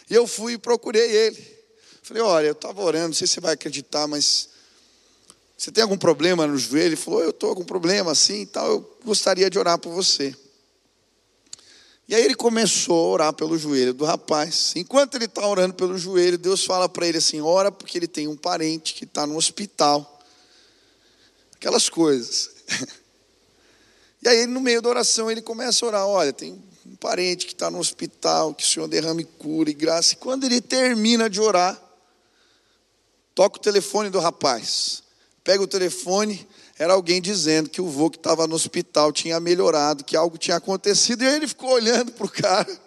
E 0.09 0.13
eu 0.13 0.27
fui 0.27 0.53
e 0.53 0.57
procurei 0.57 1.09
ele. 1.09 1.55
Falei, 2.03 2.21
olha, 2.21 2.47
eu 2.47 2.51
estava 2.51 2.83
orando, 2.83 3.07
não 3.07 3.13
sei 3.13 3.25
se 3.25 3.35
você 3.35 3.39
vai 3.39 3.53
acreditar, 3.53 4.05
mas 4.05 4.49
você 5.57 5.71
tem 5.71 5.81
algum 5.81 5.97
problema 5.97 6.45
no 6.45 6.57
joelho? 6.57 6.89
Ele 6.89 6.95
falou, 6.95 7.23
eu 7.23 7.29
estou 7.29 7.55
com 7.55 7.63
problema 7.63 8.11
assim 8.11 8.41
e 8.41 8.45
tal, 8.45 8.67
eu 8.67 8.97
gostaria 9.03 9.49
de 9.49 9.57
orar 9.57 9.79
por 9.79 9.93
você. 9.93 10.35
E 12.07 12.13
aí 12.13 12.23
ele 12.23 12.35
começou 12.35 13.05
a 13.05 13.09
orar 13.09 13.33
pelo 13.33 13.57
joelho 13.57 13.93
do 13.93 14.05
rapaz. 14.05 14.73
Enquanto 14.75 15.15
ele 15.15 15.25
está 15.25 15.47
orando 15.47 15.73
pelo 15.73 15.97
joelho, 15.97 16.37
Deus 16.37 16.63
fala 16.63 16.87
para 16.87 17.07
ele 17.07 17.17
assim: 17.17 17.41
ora, 17.41 17.71
porque 17.71 17.97
ele 17.97 18.07
tem 18.07 18.27
um 18.27 18.37
parente 18.37 18.93
que 18.93 19.05
está 19.05 19.25
no 19.25 19.35
hospital. 19.35 20.19
Aquelas 21.55 21.89
coisas. 21.89 22.51
E 24.23 24.27
aí, 24.27 24.47
no 24.47 24.59
meio 24.59 24.81
da 24.81 24.89
oração, 24.89 25.29
ele 25.29 25.39
começa 25.39 25.85
a 25.85 25.87
orar: 25.87 26.07
olha, 26.07 26.33
tem 26.33 26.59
um 26.83 26.95
parente 26.95 27.45
que 27.45 27.53
está 27.53 27.69
no 27.69 27.77
hospital, 27.77 28.55
que 28.55 28.63
o 28.63 28.67
Senhor 28.67 28.87
derrame 28.87 29.23
cura 29.23 29.69
e 29.69 29.73
graça. 29.73 30.13
E 30.13 30.17
quando 30.17 30.45
ele 30.45 30.59
termina 30.59 31.29
de 31.29 31.39
orar, 31.39 31.79
toca 33.35 33.57
o 33.57 33.61
telefone 33.61 34.09
do 34.09 34.17
rapaz. 34.17 35.03
Pega 35.43 35.61
o 35.61 35.67
telefone, 35.67 36.47
era 36.77 36.93
alguém 36.93 37.21
dizendo 37.21 37.69
que 37.69 37.81
o 37.81 37.87
vô 37.87 38.09
que 38.09 38.17
estava 38.17 38.45
no 38.45 38.55
hospital 38.55 39.11
tinha 39.11 39.39
melhorado, 39.39 40.03
que 40.03 40.15
algo 40.15 40.37
tinha 40.37 40.57
acontecido, 40.57 41.23
e 41.23 41.27
aí 41.27 41.35
ele 41.35 41.47
ficou 41.47 41.71
olhando 41.71 42.11
para 42.11 42.25
o 42.25 42.29
cara. 42.29 42.85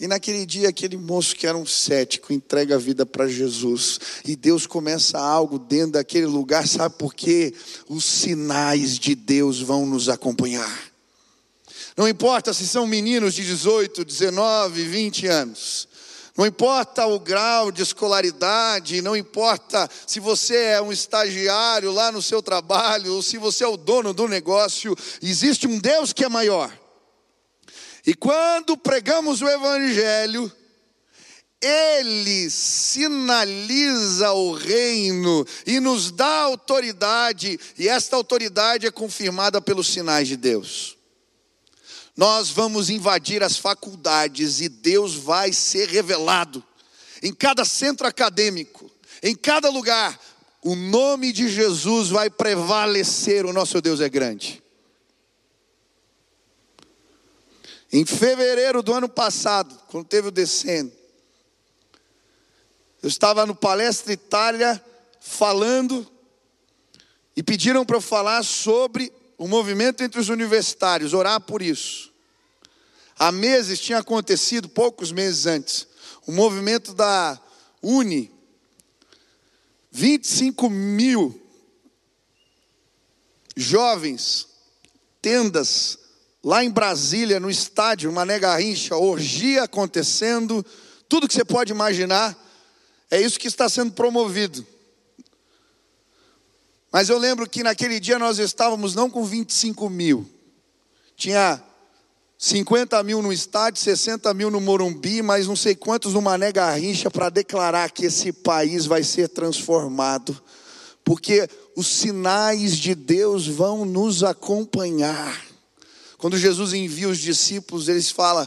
E 0.00 0.08
naquele 0.08 0.44
dia, 0.44 0.68
aquele 0.68 0.96
moço 0.96 1.36
que 1.36 1.46
era 1.46 1.56
um 1.56 1.64
cético 1.64 2.32
entrega 2.32 2.74
a 2.74 2.78
vida 2.78 3.06
para 3.06 3.28
Jesus, 3.28 4.00
e 4.24 4.34
Deus 4.34 4.66
começa 4.66 5.16
algo 5.16 5.60
dentro 5.60 5.92
daquele 5.92 6.26
lugar, 6.26 6.66
sabe 6.66 6.96
por 6.98 7.14
quê? 7.14 7.54
Os 7.88 8.04
sinais 8.04 8.98
de 8.98 9.14
Deus 9.14 9.60
vão 9.60 9.86
nos 9.86 10.08
acompanhar. 10.08 10.92
Não 11.96 12.08
importa 12.08 12.52
se 12.52 12.66
são 12.66 12.84
meninos 12.84 13.34
de 13.34 13.44
18, 13.44 14.04
19, 14.04 14.82
20 14.82 15.26
anos, 15.28 15.88
não 16.36 16.46
importa 16.46 17.06
o 17.06 17.20
grau 17.20 17.70
de 17.70 17.82
escolaridade, 17.82 19.02
não 19.02 19.14
importa 19.14 19.88
se 20.06 20.18
você 20.18 20.56
é 20.56 20.82
um 20.82 20.90
estagiário 20.90 21.92
lá 21.92 22.10
no 22.10 22.22
seu 22.22 22.42
trabalho, 22.42 23.14
ou 23.14 23.22
se 23.22 23.36
você 23.36 23.64
é 23.64 23.68
o 23.68 23.76
dono 23.76 24.14
do 24.14 24.26
negócio, 24.26 24.96
existe 25.20 25.66
um 25.66 25.78
Deus 25.78 26.12
que 26.12 26.24
é 26.24 26.28
maior. 26.28 26.72
E 28.06 28.14
quando 28.14 28.76
pregamos 28.78 29.42
o 29.42 29.48
Evangelho, 29.48 30.50
ele 31.60 32.50
sinaliza 32.50 34.32
o 34.32 34.52
reino 34.52 35.46
e 35.66 35.78
nos 35.78 36.10
dá 36.10 36.40
autoridade, 36.40 37.60
e 37.78 37.88
esta 37.88 38.16
autoridade 38.16 38.86
é 38.86 38.90
confirmada 38.90 39.60
pelos 39.60 39.86
sinais 39.86 40.26
de 40.26 40.36
Deus. 40.36 40.96
Nós 42.16 42.50
vamos 42.50 42.90
invadir 42.90 43.42
as 43.42 43.56
faculdades 43.56 44.60
e 44.60 44.68
Deus 44.68 45.14
vai 45.14 45.52
ser 45.52 45.88
revelado. 45.88 46.62
Em 47.22 47.32
cada 47.32 47.64
centro 47.64 48.06
acadêmico, 48.06 48.90
em 49.22 49.34
cada 49.34 49.70
lugar, 49.70 50.20
o 50.62 50.74
nome 50.74 51.32
de 51.32 51.48
Jesus 51.48 52.08
vai 52.08 52.28
prevalecer. 52.28 53.46
O 53.46 53.52
nosso 53.52 53.80
Deus 53.80 54.00
é 54.00 54.08
grande. 54.08 54.62
Em 57.92 58.04
fevereiro 58.04 58.82
do 58.82 58.92
ano 58.92 59.08
passado, 59.08 59.78
quando 59.88 60.06
teve 60.06 60.28
o 60.28 60.32
descendo, 60.32 60.92
eu 63.02 63.08
estava 63.08 63.44
no 63.44 63.54
Palestra 63.54 64.12
Itália 64.12 64.82
falando 65.20 66.06
e 67.36 67.42
pediram 67.42 67.84
para 67.84 67.96
eu 67.96 68.00
falar 68.00 68.42
sobre 68.44 69.12
o 69.42 69.48
movimento 69.48 70.04
entre 70.04 70.20
os 70.20 70.28
universitários, 70.28 71.12
orar 71.12 71.40
por 71.40 71.62
isso. 71.62 72.12
Há 73.18 73.32
meses 73.32 73.80
tinha 73.80 73.98
acontecido, 73.98 74.68
poucos 74.68 75.10
meses 75.10 75.46
antes, 75.46 75.88
o 76.24 76.30
movimento 76.30 76.94
da 76.94 77.40
Uni. 77.82 78.30
25 79.90 80.70
mil 80.70 81.42
jovens, 83.56 84.46
tendas, 85.20 85.98
lá 86.42 86.62
em 86.62 86.70
Brasília, 86.70 87.40
no 87.40 87.50
estádio, 87.50 88.12
Mané 88.12 88.38
Garrincha, 88.38 88.94
orgia 88.94 89.64
acontecendo, 89.64 90.64
tudo 91.08 91.26
que 91.26 91.34
você 91.34 91.44
pode 91.44 91.72
imaginar, 91.72 92.38
é 93.10 93.20
isso 93.20 93.40
que 93.40 93.48
está 93.48 93.68
sendo 93.68 93.90
promovido. 93.90 94.64
Mas 96.92 97.08
eu 97.08 97.16
lembro 97.16 97.48
que 97.48 97.62
naquele 97.62 97.98
dia 97.98 98.18
nós 98.18 98.38
estávamos 98.38 98.94
não 98.94 99.08
com 99.08 99.24
25 99.24 99.88
mil, 99.88 100.28
tinha 101.16 101.62
50 102.36 103.02
mil 103.02 103.22
no 103.22 103.32
estádio, 103.32 103.80
60 103.80 104.34
mil 104.34 104.50
no 104.50 104.60
Morumbi, 104.60 105.22
mas 105.22 105.46
não 105.46 105.56
sei 105.56 105.74
quantos 105.74 106.12
no 106.12 106.20
Mané 106.20 106.52
Garrincha 106.52 107.10
para 107.10 107.30
declarar 107.30 107.90
que 107.90 108.06
esse 108.06 108.32
país 108.32 108.84
vai 108.84 109.02
ser 109.02 109.28
transformado, 109.28 110.38
porque 111.02 111.48
os 111.74 111.86
sinais 111.86 112.76
de 112.76 112.94
Deus 112.94 113.46
vão 113.46 113.84
nos 113.84 114.22
acompanhar. 114.22 115.40
Quando 116.18 116.36
Jesus 116.36 116.72
envia 116.74 117.08
os 117.08 117.18
discípulos, 117.18 117.88
eles 117.88 118.10
falam: 118.10 118.46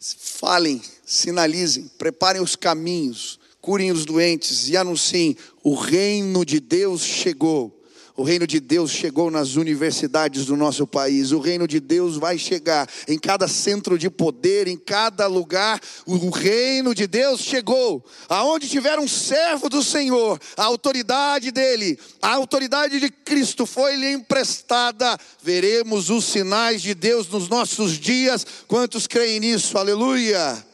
falem, 0.00 0.82
sinalizem, 1.06 1.88
preparem 1.96 2.42
os 2.42 2.54
caminhos, 2.54 3.38
curem 3.68 3.92
os 3.92 4.06
doentes 4.06 4.70
e 4.70 4.78
anunciem: 4.78 5.36
o 5.62 5.74
reino 5.74 6.42
de 6.42 6.58
Deus 6.58 7.02
chegou. 7.02 7.74
O 8.16 8.22
reino 8.22 8.46
de 8.46 8.58
Deus 8.58 8.90
chegou 8.90 9.30
nas 9.30 9.56
universidades 9.56 10.46
do 10.46 10.56
nosso 10.56 10.86
país. 10.86 11.32
O 11.32 11.38
reino 11.38 11.68
de 11.68 11.78
Deus 11.78 12.16
vai 12.16 12.38
chegar 12.38 12.88
em 13.06 13.18
cada 13.18 13.46
centro 13.46 13.98
de 13.98 14.08
poder, 14.08 14.66
em 14.66 14.76
cada 14.76 15.26
lugar. 15.26 15.78
O 16.06 16.30
reino 16.30 16.94
de 16.94 17.06
Deus 17.06 17.42
chegou. 17.42 18.02
Aonde 18.26 18.68
tiver 18.68 18.98
um 18.98 19.06
servo 19.06 19.68
do 19.68 19.84
Senhor, 19.84 20.40
a 20.56 20.64
autoridade 20.64 21.52
dele, 21.52 21.98
a 22.22 22.34
autoridade 22.34 22.98
de 22.98 23.10
Cristo 23.10 23.66
foi-lhe 23.66 24.10
emprestada. 24.10 25.16
Veremos 25.42 26.08
os 26.08 26.24
sinais 26.24 26.80
de 26.80 26.94
Deus 26.94 27.28
nos 27.28 27.50
nossos 27.50 27.92
dias. 27.98 28.46
Quantos 28.66 29.06
creem 29.06 29.40
nisso? 29.40 29.76
Aleluia. 29.76 30.66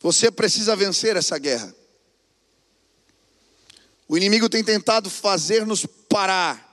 Você 0.00 0.30
precisa 0.30 0.74
vencer 0.74 1.16
essa 1.16 1.38
guerra. 1.38 1.74
O 4.08 4.16
inimigo 4.16 4.48
tem 4.48 4.64
tentado 4.64 5.08
fazer-nos 5.08 5.86
parar, 6.08 6.68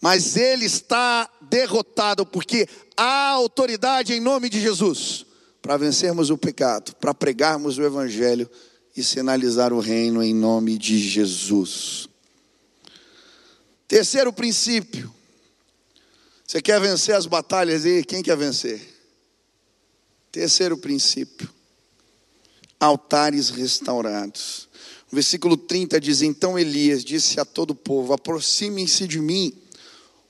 mas 0.00 0.36
ele 0.36 0.66
está 0.66 1.30
derrotado, 1.40 2.26
porque 2.26 2.68
há 2.96 3.28
autoridade 3.28 4.12
em 4.12 4.20
nome 4.20 4.50
de 4.50 4.60
Jesus 4.60 5.24
para 5.62 5.76
vencermos 5.76 6.28
o 6.28 6.36
pecado, 6.36 6.94
para 6.96 7.14
pregarmos 7.14 7.78
o 7.78 7.84
Evangelho 7.84 8.50
e 8.96 9.02
sinalizar 9.02 9.72
o 9.72 9.78
reino 9.78 10.22
em 10.22 10.34
nome 10.34 10.76
de 10.76 10.98
Jesus. 10.98 12.08
Terceiro 13.86 14.32
princípio. 14.32 15.14
Você 16.46 16.60
quer 16.60 16.80
vencer 16.80 17.14
as 17.14 17.24
batalhas 17.24 17.86
e 17.86 18.04
quem 18.04 18.22
quer 18.22 18.36
vencer? 18.36 18.91
Terceiro 20.32 20.78
princípio. 20.78 21.46
Altares 22.80 23.50
restaurados. 23.50 24.66
O 25.12 25.14
versículo 25.14 25.58
30 25.58 26.00
diz: 26.00 26.22
Então 26.22 26.58
Elias 26.58 27.04
disse 27.04 27.38
a 27.38 27.44
todo 27.44 27.72
o 27.72 27.74
povo: 27.74 28.14
Aproximem-se 28.14 29.06
de 29.06 29.20
mim. 29.20 29.52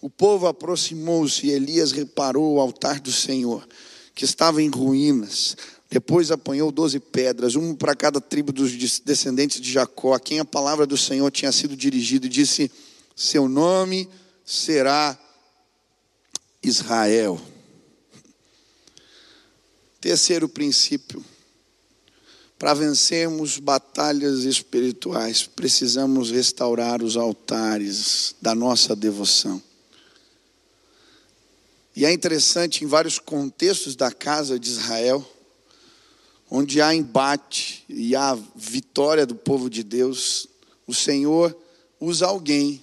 O 0.00 0.10
povo 0.10 0.48
aproximou-se 0.48 1.46
e 1.46 1.52
Elias 1.52 1.92
reparou 1.92 2.54
o 2.54 2.60
altar 2.60 2.98
do 2.98 3.12
Senhor, 3.12 3.64
que 4.12 4.24
estava 4.24 4.60
em 4.60 4.68
ruínas. 4.68 5.56
Depois 5.88 6.32
apanhou 6.32 6.72
doze 6.72 6.98
pedras, 6.98 7.54
uma 7.54 7.76
para 7.76 7.94
cada 7.94 8.20
tribo 8.20 8.50
dos 8.50 8.72
descendentes 8.98 9.60
de 9.60 9.70
Jacó, 9.70 10.14
a 10.14 10.20
quem 10.20 10.40
a 10.40 10.44
palavra 10.44 10.84
do 10.84 10.96
Senhor 10.96 11.30
tinha 11.30 11.52
sido 11.52 11.76
dirigida, 11.76 12.26
e 12.26 12.28
disse: 12.28 12.68
Seu 13.14 13.48
nome 13.48 14.08
será 14.44 15.16
Israel. 16.60 17.40
Terceiro 20.02 20.48
princípio 20.48 21.24
para 22.58 22.74
vencermos 22.74 23.58
batalhas 23.58 24.40
espirituais, 24.40 25.44
precisamos 25.44 26.28
restaurar 26.32 27.04
os 27.04 27.16
altares 27.16 28.34
da 28.42 28.52
nossa 28.52 28.96
devoção. 28.96 29.62
E 31.94 32.04
é 32.04 32.12
interessante, 32.12 32.84
em 32.84 32.86
vários 32.88 33.20
contextos 33.20 33.94
da 33.94 34.10
casa 34.10 34.58
de 34.58 34.70
Israel, 34.70 35.24
onde 36.50 36.80
há 36.80 36.92
embate 36.92 37.84
e 37.88 38.16
há 38.16 38.36
vitória 38.56 39.24
do 39.24 39.36
povo 39.36 39.70
de 39.70 39.84
Deus, 39.84 40.48
o 40.84 40.92
Senhor 40.92 41.56
usa 42.00 42.26
alguém 42.26 42.82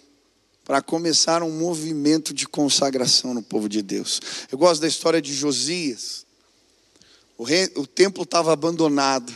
para 0.64 0.82
começar 0.82 1.44
um 1.44 1.52
movimento 1.52 2.34
de 2.34 2.48
consagração 2.48 3.34
no 3.34 3.44
povo 3.44 3.68
de 3.68 3.82
Deus. 3.82 4.22
Eu 4.50 4.58
gosto 4.58 4.80
da 4.80 4.88
história 4.88 5.22
de 5.22 5.34
Josias. 5.34 6.29
O, 7.40 7.44
rei, 7.44 7.72
o 7.76 7.88
templo 7.88 8.22
estava 8.22 8.54
abandonado 8.54 9.36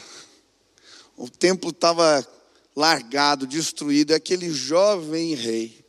o 1.16 1.30
templo 1.30 1.70
estava 1.70 2.28
largado, 2.76 3.46
destruído, 3.46 4.12
e 4.12 4.16
aquele 4.16 4.52
jovem 4.52 5.36
rei 5.36 5.86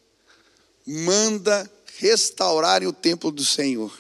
manda 0.87 1.70
restaurarem 1.98 2.87
o 2.87 2.92
templo 2.92 3.31
do 3.31 3.44
Senhor. 3.44 3.92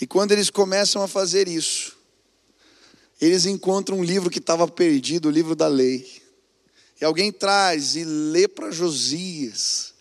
E 0.00 0.06
quando 0.06 0.32
eles 0.32 0.50
começam 0.50 1.02
a 1.02 1.08
fazer 1.08 1.48
isso, 1.48 1.96
eles 3.18 3.46
encontram 3.46 3.98
um 3.98 4.04
livro 4.04 4.28
que 4.28 4.38
estava 4.38 4.68
perdido, 4.68 5.28
o 5.28 5.32
livro 5.32 5.56
da 5.56 5.66
lei. 5.66 6.22
E 7.00 7.04
alguém 7.04 7.32
traz 7.32 7.96
e 7.96 8.04
lê 8.04 8.46
para 8.46 8.70
Josias. 8.70 9.94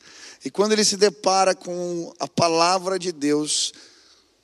E 0.43 0.51
quando 0.51 0.73
ele 0.73 0.83
se 0.83 0.97
depara 0.97 1.55
com 1.55 2.13
a 2.19 2.27
palavra 2.27 2.99
de 2.99 3.13
Deus, 3.13 3.73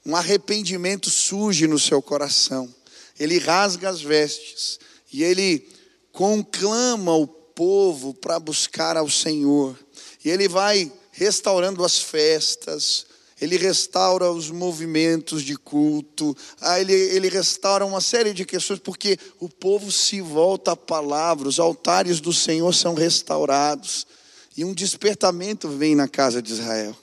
um 0.05 0.15
arrependimento 0.15 1.09
surge 1.09 1.67
no 1.67 1.77
seu 1.77 2.01
coração. 2.01 2.73
Ele 3.19 3.37
rasga 3.37 3.89
as 3.89 4.01
vestes 4.01 4.79
e 5.13 5.23
ele 5.23 5.67
conclama 6.11 7.15
o 7.15 7.27
povo 7.27 8.13
para 8.13 8.39
buscar 8.39 8.97
ao 8.97 9.09
Senhor. 9.09 9.77
E 10.23 10.29
ele 10.29 10.47
vai 10.47 10.91
restaurando 11.11 11.83
as 11.83 11.99
festas, 11.99 13.05
ele 13.39 13.57
restaura 13.57 14.31
os 14.31 14.49
movimentos 14.49 15.43
de 15.43 15.55
culto, 15.55 16.35
ah, 16.59 16.79
ele, 16.79 16.93
ele 16.93 17.27
restaura 17.27 17.85
uma 17.85 18.01
série 18.01 18.33
de 18.33 18.45
questões, 18.45 18.79
porque 18.79 19.17
o 19.39 19.49
povo 19.49 19.91
se 19.91 20.21
volta 20.21 20.71
à 20.71 20.75
palavra, 20.75 21.47
os 21.47 21.59
altares 21.59 22.19
do 22.19 22.31
Senhor 22.31 22.73
são 22.73 22.93
restaurados, 22.93 24.07
e 24.55 24.63
um 24.63 24.73
despertamento 24.73 25.67
vem 25.69 25.95
na 25.95 26.07
casa 26.07 26.41
de 26.41 26.53
Israel. 26.53 26.95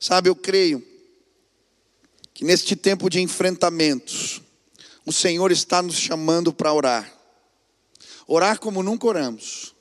Sabe, 0.00 0.28
eu 0.28 0.36
creio 0.36 0.84
que 2.38 2.44
neste 2.44 2.76
tempo 2.76 3.10
de 3.10 3.20
enfrentamentos, 3.20 4.40
o 5.04 5.12
Senhor 5.12 5.50
está 5.50 5.82
nos 5.82 5.96
chamando 5.96 6.52
para 6.52 6.72
orar. 6.72 7.12
Orar 8.28 8.60
como 8.60 8.80
nunca 8.80 9.08
oramos. 9.08 9.74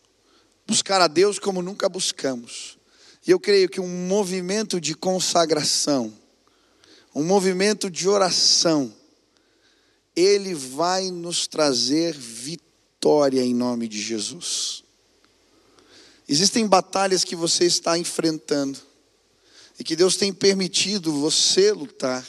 Buscar 0.65 0.99
a 0.99 1.05
Deus 1.05 1.37
como 1.37 1.61
nunca 1.61 1.87
buscamos. 1.87 2.79
E 3.27 3.29
eu 3.29 3.39
creio 3.39 3.69
que 3.69 3.79
um 3.79 4.07
movimento 4.07 4.81
de 4.81 4.95
consagração, 4.95 6.11
um 7.13 7.23
movimento 7.23 7.91
de 7.91 8.09
oração, 8.09 8.91
ele 10.15 10.55
vai 10.55 11.11
nos 11.11 11.45
trazer 11.45 12.15
vitória 12.17 13.43
em 13.43 13.53
nome 13.53 13.87
de 13.87 14.01
Jesus. 14.01 14.83
Existem 16.27 16.65
batalhas 16.65 17.23
que 17.23 17.35
você 17.35 17.65
está 17.65 17.99
enfrentando 17.99 18.79
e 19.77 19.83
que 19.83 19.95
Deus 19.95 20.17
tem 20.17 20.33
permitido 20.33 21.13
você 21.13 21.71
lutar 21.71 22.25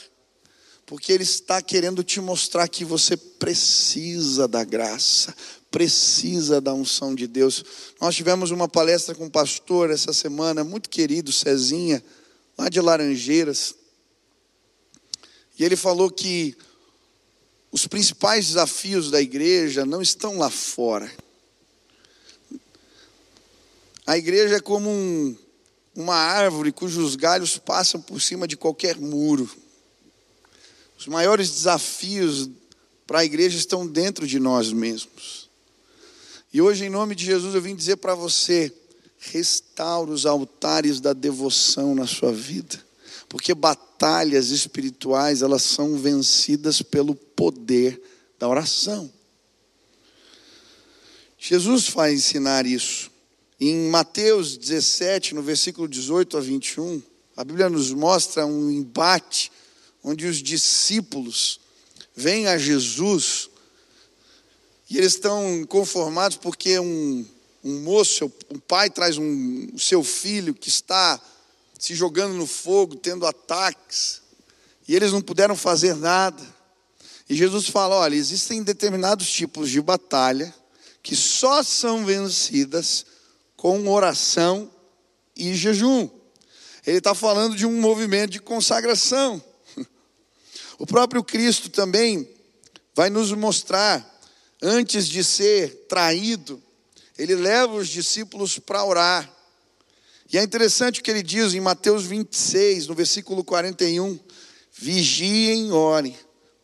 porque 0.89 1.13
Ele 1.13 1.23
está 1.23 1.61
querendo 1.61 2.03
te 2.03 2.19
mostrar 2.19 2.67
que 2.67 2.83
você 2.83 3.15
precisa 3.15 4.47
da 4.47 4.63
graça, 4.63 5.35
precisa 5.69 6.59
da 6.59 6.73
unção 6.73 7.13
de 7.13 7.27
Deus. 7.27 7.63
Nós 8.01 8.15
tivemos 8.15 8.49
uma 8.49 8.67
palestra 8.67 9.13
com 9.13 9.25
um 9.25 9.29
pastor 9.29 9.91
essa 9.91 10.11
semana, 10.13 10.63
muito 10.63 10.89
querido, 10.89 11.31
Cezinha, 11.31 12.03
lá 12.57 12.69
de 12.69 12.81
Laranjeiras, 12.81 13.75
e 15.59 15.63
ele 15.63 15.75
falou 15.75 16.09
que 16.09 16.57
os 17.71 17.85
principais 17.85 18.47
desafios 18.47 19.11
da 19.11 19.21
igreja 19.21 19.85
não 19.85 20.01
estão 20.01 20.39
lá 20.39 20.49
fora. 20.49 21.11
A 24.07 24.17
igreja 24.17 24.55
é 24.55 24.59
como 24.59 24.89
um, 24.89 25.37
uma 25.95 26.15
árvore 26.15 26.71
cujos 26.71 27.15
galhos 27.15 27.59
passam 27.59 28.01
por 28.01 28.19
cima 28.19 28.47
de 28.47 28.57
qualquer 28.57 28.97
muro. 28.97 29.47
Os 30.99 31.07
maiores 31.07 31.49
desafios 31.49 32.49
para 33.07 33.19
a 33.19 33.25
igreja 33.25 33.57
estão 33.57 33.87
dentro 33.87 34.27
de 34.27 34.37
nós 34.37 34.73
mesmos. 34.73 35.49
E 36.51 36.61
hoje, 36.61 36.83
em 36.83 36.89
nome 36.89 37.15
de 37.15 37.23
Jesus, 37.23 37.55
eu 37.55 37.61
vim 37.61 37.73
dizer 37.73 37.95
para 37.95 38.13
você: 38.13 38.69
restaure 39.17 40.11
os 40.11 40.25
altares 40.25 40.99
da 40.99 41.13
devoção 41.13 41.95
na 41.95 42.05
sua 42.05 42.33
vida. 42.33 42.83
Porque 43.29 43.53
batalhas 43.53 44.49
espirituais, 44.49 45.41
elas 45.41 45.63
são 45.63 45.95
vencidas 45.97 46.81
pelo 46.81 47.15
poder 47.15 48.01
da 48.37 48.49
oração. 48.49 49.09
Jesus 51.37 51.87
vai 51.87 52.13
ensinar 52.13 52.65
isso. 52.65 53.09
Em 53.57 53.89
Mateus 53.89 54.57
17, 54.57 55.33
no 55.33 55.41
versículo 55.41 55.87
18 55.87 56.37
a 56.37 56.41
21, 56.41 57.01
a 57.37 57.43
Bíblia 57.45 57.69
nos 57.69 57.93
mostra 57.93 58.45
um 58.45 58.69
embate 58.69 59.49
onde 60.03 60.25
os 60.25 60.37
discípulos 60.37 61.59
vêm 62.15 62.47
a 62.47 62.57
Jesus 62.57 63.49
e 64.89 64.97
eles 64.97 65.13
estão 65.13 65.63
conformados 65.67 66.35
porque 66.35 66.79
um, 66.79 67.25
um 67.63 67.81
moço, 67.81 68.31
um 68.49 68.57
pai 68.57 68.89
traz 68.89 69.17
um, 69.17 69.67
o 69.73 69.79
seu 69.79 70.03
filho 70.03 70.53
que 70.55 70.67
está 70.67 71.21
se 71.77 71.93
jogando 71.93 72.33
no 72.33 72.47
fogo, 72.47 72.95
tendo 72.95 73.25
ataques, 73.25 74.21
e 74.87 74.95
eles 74.95 75.11
não 75.11 75.21
puderam 75.21 75.55
fazer 75.55 75.95
nada. 75.95 76.43
E 77.29 77.35
Jesus 77.35 77.67
fala: 77.67 77.95
olha, 77.95 78.15
existem 78.15 78.63
determinados 78.63 79.29
tipos 79.29 79.69
de 79.69 79.79
batalha 79.79 80.53
que 81.03 81.15
só 81.15 81.61
são 81.61 82.03
vencidas 82.03 83.05
com 83.55 83.87
oração 83.87 84.69
e 85.35 85.53
jejum. 85.53 86.09
Ele 86.85 86.97
está 86.97 87.13
falando 87.13 87.55
de 87.55 87.65
um 87.65 87.79
movimento 87.79 88.31
de 88.31 88.39
consagração. 88.39 89.41
O 90.79 90.87
próprio 90.87 91.21
Cristo 91.21 91.69
também 91.69 92.27
vai 92.95 93.09
nos 93.09 93.33
mostrar, 93.33 94.21
antes 94.61 95.07
de 95.07 95.25
ser 95.25 95.85
traído, 95.89 96.63
ele 97.17 97.35
leva 97.35 97.73
os 97.73 97.89
discípulos 97.89 98.57
para 98.59 98.85
orar. 98.85 99.29
E 100.31 100.37
é 100.37 100.43
interessante 100.43 101.01
o 101.01 101.03
que 101.03 101.11
ele 101.11 101.21
diz 101.21 101.53
em 101.53 101.59
Mateus 101.59 102.05
26, 102.05 102.87
no 102.87 102.95
versículo 102.95 103.43
41: 103.43 104.17
Vigiem 104.71 105.67
e 105.67 105.71
orem, 105.71 106.17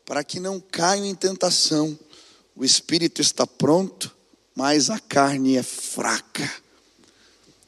para 0.05 0.23
que 0.23 0.39
não 0.39 0.61
caiam 0.61 1.05
em 1.05 1.13
tentação. 1.13 1.99
O 2.55 2.63
espírito 2.63 3.21
está 3.21 3.45
pronto, 3.45 4.15
mas 4.55 4.89
a 4.89 4.97
carne 4.97 5.57
é 5.57 5.63
fraca. 5.63 6.49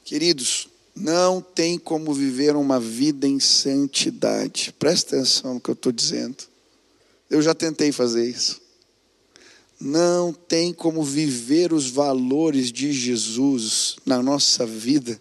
Queridos, 0.02 0.66
não 1.00 1.40
tem 1.40 1.78
como 1.78 2.12
viver 2.12 2.56
uma 2.56 2.80
vida 2.80 3.26
em 3.26 3.38
santidade. 3.38 4.74
Presta 4.78 5.16
atenção 5.16 5.54
no 5.54 5.60
que 5.60 5.70
eu 5.70 5.74
estou 5.74 5.92
dizendo. 5.92 6.36
Eu 7.30 7.40
já 7.40 7.54
tentei 7.54 7.92
fazer 7.92 8.28
isso. 8.28 8.60
Não 9.80 10.32
tem 10.32 10.72
como 10.72 11.04
viver 11.04 11.72
os 11.72 11.88
valores 11.88 12.72
de 12.72 12.92
Jesus 12.92 13.96
na 14.04 14.20
nossa 14.20 14.66
vida 14.66 15.20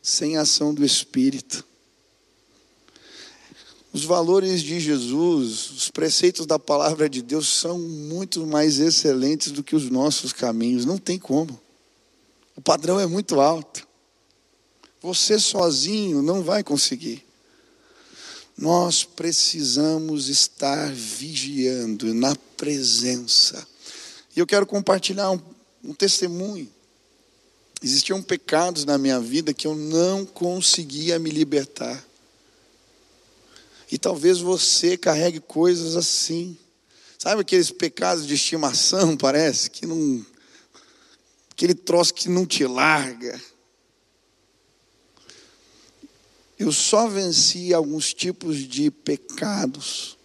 sem 0.00 0.36
ação 0.36 0.72
do 0.72 0.84
Espírito. 0.84 1.64
Os 3.92 4.04
valores 4.04 4.62
de 4.62 4.78
Jesus, 4.78 5.70
os 5.72 5.90
preceitos 5.90 6.46
da 6.46 6.60
palavra 6.60 7.08
de 7.08 7.20
Deus 7.20 7.48
são 7.48 7.76
muito 7.76 8.46
mais 8.46 8.78
excelentes 8.78 9.50
do 9.50 9.64
que 9.64 9.74
os 9.74 9.90
nossos 9.90 10.32
caminhos, 10.32 10.84
não 10.84 10.96
tem 10.96 11.18
como. 11.18 11.60
O 12.54 12.60
padrão 12.60 13.00
é 13.00 13.06
muito 13.06 13.40
alto. 13.40 13.89
Você 15.02 15.38
sozinho 15.38 16.20
não 16.22 16.42
vai 16.42 16.62
conseguir. 16.62 17.24
Nós 18.56 19.04
precisamos 19.04 20.28
estar 20.28 20.92
vigiando 20.92 22.12
na 22.12 22.36
presença. 22.56 23.66
E 24.36 24.40
eu 24.40 24.46
quero 24.46 24.66
compartilhar 24.66 25.30
um, 25.30 25.40
um 25.82 25.94
testemunho. 25.94 26.68
Existiam 27.82 28.22
pecados 28.22 28.84
na 28.84 28.98
minha 28.98 29.18
vida 29.18 29.54
que 29.54 29.66
eu 29.66 29.74
não 29.74 30.26
conseguia 30.26 31.18
me 31.18 31.30
libertar. 31.30 32.04
E 33.90 33.98
talvez 33.98 34.38
você 34.38 34.96
carregue 34.96 35.40
coisas 35.40 35.96
assim. 35.96 36.56
Sabe 37.18 37.40
aqueles 37.40 37.70
pecados 37.70 38.26
de 38.26 38.34
estimação, 38.34 39.16
parece? 39.18 39.70
Que 39.70 39.86
não. 39.86 40.24
Aquele 41.50 41.74
troço 41.74 42.12
que 42.12 42.28
não 42.28 42.44
te 42.44 42.66
larga. 42.66 43.40
Eu 46.60 46.72
só 46.72 47.08
venci 47.08 47.72
alguns 47.72 48.12
tipos 48.12 48.58
de 48.58 48.90
pecados 48.90 50.18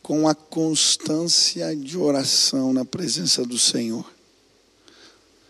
com 0.00 0.28
a 0.28 0.32
constância 0.32 1.74
de 1.74 1.98
oração 1.98 2.72
na 2.72 2.84
presença 2.84 3.44
do 3.44 3.58
Senhor. 3.58 4.08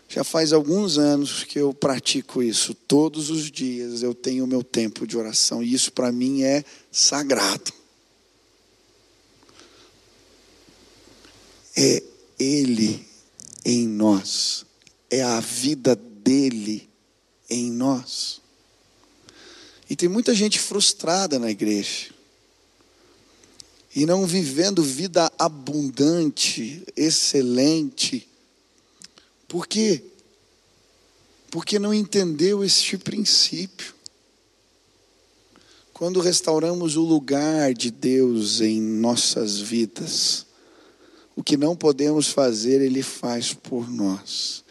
Já 0.09 0.23
faz 0.23 0.53
alguns 0.53 0.97
anos 0.97 1.43
que 1.43 1.59
eu 1.59 1.71
pratico 1.71 2.41
isso. 2.41 2.73
Todos 2.73 3.29
os 3.29 3.51
dias 3.51 4.01
eu 4.01 4.15
tenho 4.15 4.45
o 4.45 4.47
meu 4.47 4.63
tempo 4.63 5.05
de 5.05 5.15
oração. 5.15 5.61
E 5.61 5.71
isso 5.71 5.93
para 5.93 6.11
mim 6.11 6.41
é 6.41 6.65
sagrado. 6.91 7.71
É 11.75 12.01
Ele 12.39 13.07
em 13.63 13.87
nós. 13.87 14.65
É 15.11 15.21
a 15.21 15.39
vida 15.39 15.95
dele 15.95 16.89
em 17.47 17.71
nós. 17.71 18.46
E 19.89 19.95
tem 19.95 20.09
muita 20.09 20.33
gente 20.33 20.59
frustrada 20.59 21.39
na 21.39 21.49
igreja. 21.49 22.11
E 23.95 24.05
não 24.05 24.27
vivendo 24.27 24.83
vida 24.83 25.31
abundante, 25.39 26.83
excelente. 26.95 28.27
Por 29.47 29.65
quê? 29.65 30.03
Porque 31.49 31.79
não 31.79 31.93
entendeu 31.93 32.63
este 32.63 32.97
princípio. 32.97 33.95
Quando 35.93 36.19
restauramos 36.19 36.95
o 36.95 37.01
lugar 37.01 37.73
de 37.73 37.89
Deus 37.89 38.61
em 38.61 38.79
nossas 38.79 39.59
vidas, 39.59 40.45
o 41.35 41.41
que 41.41 41.57
não 41.57 41.75
podemos 41.75 42.27
fazer, 42.27 42.81
Ele 42.81 43.01
faz 43.01 43.53
por 43.53 43.89
nós. 43.89 44.63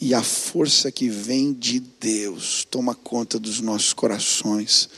E 0.00 0.12
a 0.12 0.22
força 0.22 0.90
que 0.90 1.08
vem 1.08 1.52
de 1.52 1.80
Deus 1.80 2.64
toma 2.64 2.94
conta 2.94 3.38
dos 3.38 3.60
nossos 3.60 3.92
corações. 3.92 4.88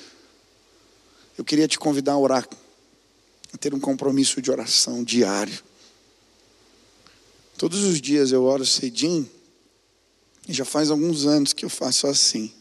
Eu 1.36 1.44
queria 1.44 1.68
te 1.68 1.78
convidar 1.78 2.12
a 2.12 2.18
orar, 2.18 2.48
a 3.52 3.58
ter 3.58 3.74
um 3.74 3.80
compromisso 3.80 4.40
de 4.40 4.50
oração 4.50 5.04
diário. 5.04 5.62
Todos 7.58 7.84
os 7.84 8.00
dias 8.00 8.32
eu 8.32 8.44
oro 8.44 8.66
cedinho, 8.66 9.28
e 10.48 10.52
já 10.52 10.64
faz 10.64 10.90
alguns 10.90 11.26
anos 11.26 11.52
que 11.52 11.64
eu 11.64 11.70
faço 11.70 12.06
assim. 12.06 12.52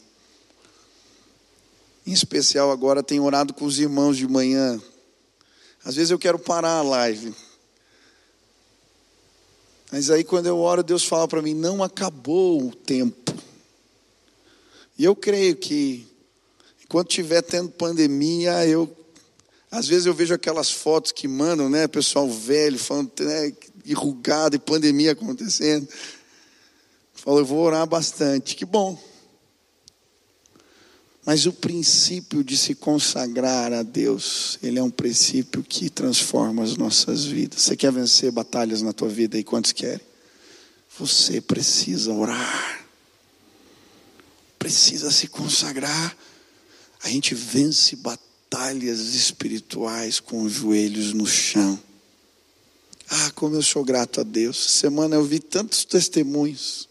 Em 2.06 2.12
especial 2.12 2.70
agora 2.70 3.02
tenho 3.02 3.24
orado 3.24 3.52
com 3.52 3.64
os 3.64 3.78
irmãos 3.78 4.16
de 4.16 4.26
manhã. 4.26 4.80
Às 5.84 5.96
vezes 5.96 6.10
eu 6.10 6.18
quero 6.18 6.38
parar 6.38 6.78
a 6.78 6.82
live, 6.82 7.34
mas 9.90 10.10
aí 10.10 10.24
quando 10.24 10.46
eu 10.46 10.58
oro, 10.58 10.82
Deus 10.82 11.04
fala 11.04 11.28
para 11.28 11.42
mim: 11.42 11.54
não 11.54 11.82
acabou 11.82 12.62
o 12.62 12.74
tempo. 12.74 13.34
E 14.98 15.04
eu 15.04 15.14
creio 15.14 15.56
que, 15.56 16.06
enquanto 16.84 17.10
estiver 17.10 17.42
tendo 17.42 17.70
pandemia, 17.70 18.66
eu. 18.66 18.94
Às 19.70 19.88
vezes 19.88 20.06
eu 20.06 20.14
vejo 20.14 20.32
aquelas 20.32 20.70
fotos 20.70 21.12
que 21.12 21.28
mandam, 21.28 21.68
né? 21.68 21.86
Pessoal 21.86 22.30
velho, 22.30 22.78
falando, 22.78 23.10
né, 23.20 23.52
enrugado 23.84 24.56
e 24.56 24.58
pandemia 24.58 25.12
acontecendo. 25.12 25.86
Falo, 27.12 27.40
eu 27.40 27.44
vou 27.44 27.58
orar 27.58 27.86
bastante. 27.86 28.54
Que 28.54 28.64
bom. 28.64 28.98
Mas 31.26 31.44
o 31.44 31.52
princípio 31.52 32.44
de 32.44 32.56
se 32.56 32.72
consagrar 32.72 33.72
a 33.72 33.82
Deus, 33.82 34.60
ele 34.62 34.78
é 34.78 34.82
um 34.82 34.90
princípio 34.90 35.60
que 35.60 35.90
transforma 35.90 36.62
as 36.62 36.76
nossas 36.76 37.24
vidas. 37.24 37.62
Você 37.62 37.76
quer 37.76 37.90
vencer 37.90 38.30
batalhas 38.30 38.80
na 38.80 38.92
tua 38.92 39.08
vida 39.08 39.36
e 39.36 39.42
quantos 39.42 39.72
querem? 39.72 40.06
Você 40.96 41.40
precisa 41.40 42.12
orar. 42.12 42.86
Precisa 44.56 45.10
se 45.10 45.26
consagrar. 45.26 46.16
A 47.02 47.08
gente 47.08 47.34
vence 47.34 47.96
batalhas 47.96 49.12
espirituais 49.12 50.20
com 50.20 50.42
os 50.42 50.52
joelhos 50.52 51.12
no 51.12 51.26
chão. 51.26 51.76
Ah, 53.10 53.32
como 53.32 53.56
eu 53.56 53.62
sou 53.62 53.84
grato 53.84 54.20
a 54.20 54.24
Deus. 54.24 54.56
Semana 54.56 55.16
eu 55.16 55.24
vi 55.24 55.40
tantos 55.40 55.84
testemunhos 55.84 56.88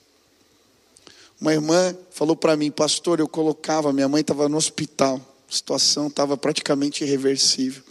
uma 1.39 1.53
irmã 1.53 1.95
falou 2.11 2.35
para 2.35 2.55
mim, 2.55 2.71
pastor, 2.71 3.19
eu 3.19 3.27
colocava, 3.27 3.91
minha 3.91 4.07
mãe 4.07 4.21
estava 4.21 4.47
no 4.47 4.57
hospital, 4.57 5.19
a 5.49 5.53
situação 5.53 6.07
estava 6.07 6.37
praticamente 6.37 7.03
irreversível. 7.03 7.83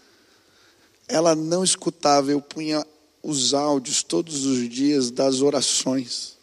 Ela 1.06 1.34
não 1.34 1.62
escutava, 1.62 2.30
eu 2.30 2.40
punha 2.40 2.84
os 3.22 3.54
áudios 3.54 4.02
todos 4.02 4.44
os 4.44 4.68
dias 4.68 5.10
das 5.10 5.40
orações. 5.40 6.34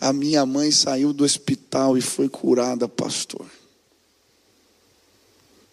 A 0.00 0.12
minha 0.12 0.44
mãe 0.46 0.70
saiu 0.70 1.12
do 1.12 1.24
hospital 1.24 1.96
e 1.96 2.00
foi 2.00 2.28
curada, 2.28 2.88
pastor. 2.88 3.46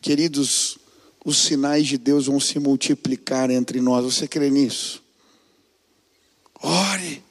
Queridos, 0.02 0.78
os 1.24 1.38
sinais 1.38 1.88
de 1.88 1.98
Deus 1.98 2.28
vão 2.28 2.40
se 2.40 2.60
multiplicar 2.60 3.50
entre 3.50 3.82
nós. 3.82 4.06
Você 4.06 4.28
crê 4.28 4.50
nisso? 4.50 5.04
Ore. 6.62 7.25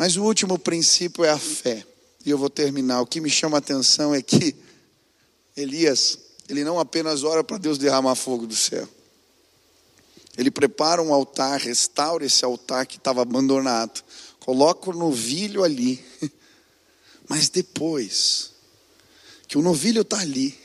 Mas 0.00 0.16
o 0.16 0.22
último 0.22 0.58
princípio 0.58 1.26
é 1.26 1.28
a 1.28 1.38
fé. 1.38 1.84
E 2.24 2.30
eu 2.30 2.38
vou 2.38 2.48
terminar. 2.48 3.02
O 3.02 3.06
que 3.06 3.20
me 3.20 3.28
chama 3.28 3.58
a 3.58 3.60
atenção 3.60 4.14
é 4.14 4.22
que 4.22 4.56
Elias, 5.54 6.18
ele 6.48 6.64
não 6.64 6.80
apenas 6.80 7.22
ora 7.22 7.44
para 7.44 7.58
Deus 7.58 7.76
derramar 7.76 8.14
fogo 8.14 8.46
do 8.46 8.56
céu. 8.56 8.88
Ele 10.38 10.50
prepara 10.50 11.02
um 11.02 11.12
altar, 11.12 11.60
restaura 11.60 12.24
esse 12.24 12.42
altar 12.46 12.86
que 12.86 12.96
estava 12.96 13.20
abandonado, 13.20 14.02
coloca 14.38 14.88
o 14.88 14.94
novilho 14.94 15.62
ali. 15.62 16.02
Mas 17.28 17.50
depois 17.50 18.52
que 19.46 19.58
o 19.58 19.62
novilho 19.62 20.00
está 20.00 20.20
ali, 20.20 20.58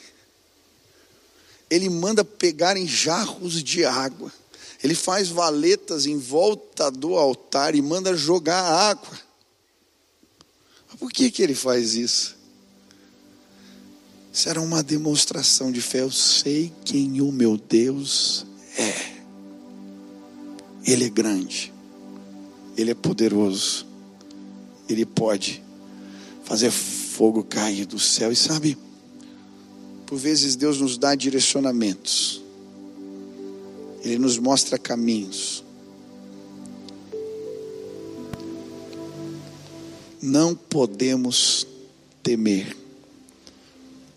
ele 1.69 1.89
manda 1.89 2.23
pegar 2.23 2.77
em 2.77 2.87
jarros 2.87 3.61
de 3.61 3.83
água. 3.83 4.31
Ele 4.83 4.95
faz 4.95 5.29
valetas 5.29 6.05
em 6.05 6.17
volta 6.17 6.91
do 6.91 7.15
altar 7.15 7.75
e 7.75 7.81
manda 7.81 8.15
jogar 8.15 8.61
água. 8.61 9.19
Por 10.99 11.11
que, 11.11 11.29
que 11.29 11.41
ele 11.41 11.55
faz 11.55 11.95
isso? 11.95 12.35
Isso 14.31 14.49
era 14.49 14.61
uma 14.61 14.83
demonstração 14.83 15.71
de 15.71 15.81
fé. 15.81 16.01
Eu 16.01 16.11
sei 16.11 16.71
quem 16.83 17.21
o 17.21 17.31
meu 17.31 17.57
Deus 17.57 18.45
é. 18.77 19.15
Ele 20.85 21.05
é 21.05 21.09
grande, 21.09 21.73
Ele 22.77 22.91
é 22.91 22.93
poderoso, 22.93 23.87
Ele 24.87 25.05
pode 25.05 25.63
fazer 26.43 26.69
fogo 26.69 27.43
cair 27.43 27.85
do 27.85 27.97
céu. 27.97 28.31
E 28.31 28.35
sabe, 28.35 28.77
por 30.05 30.19
vezes 30.19 30.55
Deus 30.55 30.79
nos 30.79 30.97
dá 30.97 31.15
direcionamentos, 31.15 32.43
Ele 34.05 34.19
nos 34.19 34.37
mostra 34.37 34.77
caminhos. 34.77 35.63
Não 40.21 40.55
podemos 40.55 41.65
temer. 42.21 42.77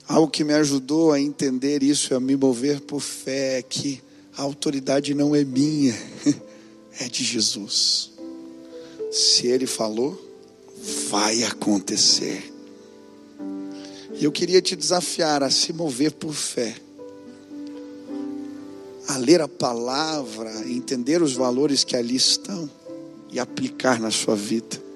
Algo 0.07 0.31
que 0.31 0.45
me 0.45 0.53
ajudou 0.53 1.11
a 1.11 1.19
entender 1.19 1.83
isso 1.83 2.15
a 2.15 2.21
me 2.21 2.37
mover 2.37 2.83
por 2.83 3.01
fé 3.01 3.59
é 3.59 3.63
que 3.63 4.03
a 4.37 4.43
autoridade 4.43 5.15
não 5.15 5.35
é 5.35 5.43
minha, 5.43 5.95
é 7.01 7.09
de 7.09 7.25
Jesus. 7.25 8.11
Se 9.11 9.47
Ele 9.47 9.67
falou, 9.67 10.23
vai 11.11 11.45
acontecer. 11.45 12.53
E 14.21 14.25
eu 14.25 14.33
queria 14.33 14.61
te 14.61 14.77
desafiar 14.77 15.43
a 15.43 15.51
se 15.51 15.73
mover 15.73 16.13
por 16.13 16.35
fé, 16.35 16.77
a 19.09 19.17
ler 19.17 19.41
a 19.41 19.49
palavra, 19.49 20.51
entender 20.69 21.23
os 21.23 21.33
valores 21.33 21.83
que 21.83 21.97
ali 21.97 22.15
estão 22.15 22.71
e 23.31 23.41
aplicar 23.41 23.99
na 23.99 24.11
sua 24.11 24.37
vida. 24.37 24.89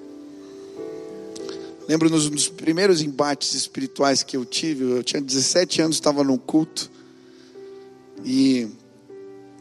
Lembro 1.87 2.09
nos, 2.09 2.29
nos 2.29 2.47
primeiros 2.47 3.01
embates 3.01 3.53
espirituais 3.55 4.23
que 4.23 4.37
eu 4.37 4.45
tive, 4.45 4.83
eu 4.83 5.03
tinha 5.03 5.21
17 5.21 5.81
anos, 5.81 5.95
estava 5.97 6.23
num 6.23 6.37
culto 6.37 6.89
e 8.23 8.67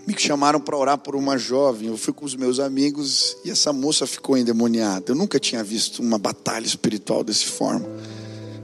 me 0.07 0.14
chamaram 0.18 0.61
para 0.61 0.76
orar 0.76 0.98
por 0.98 1.16
uma 1.16 1.36
jovem. 1.38 1.88
Eu 1.88 1.96
fui 1.96 2.12
com 2.12 2.24
os 2.24 2.36
meus 2.36 2.61
amigos 2.61 3.36
e 3.44 3.50
essa 3.50 3.72
moça 3.72 4.07
ficou 4.07 4.36
endemoniada. 4.36 5.07
Eu 5.09 5.14
nunca 5.14 5.40
tinha 5.40 5.64
visto 5.64 6.00
uma 6.00 6.18
batalha 6.18 6.66
espiritual 6.66 7.24
desse 7.24 7.46
forma. 7.46 7.86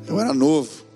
Eu 0.07 0.21
era 0.21 0.33
novo. 0.33 0.88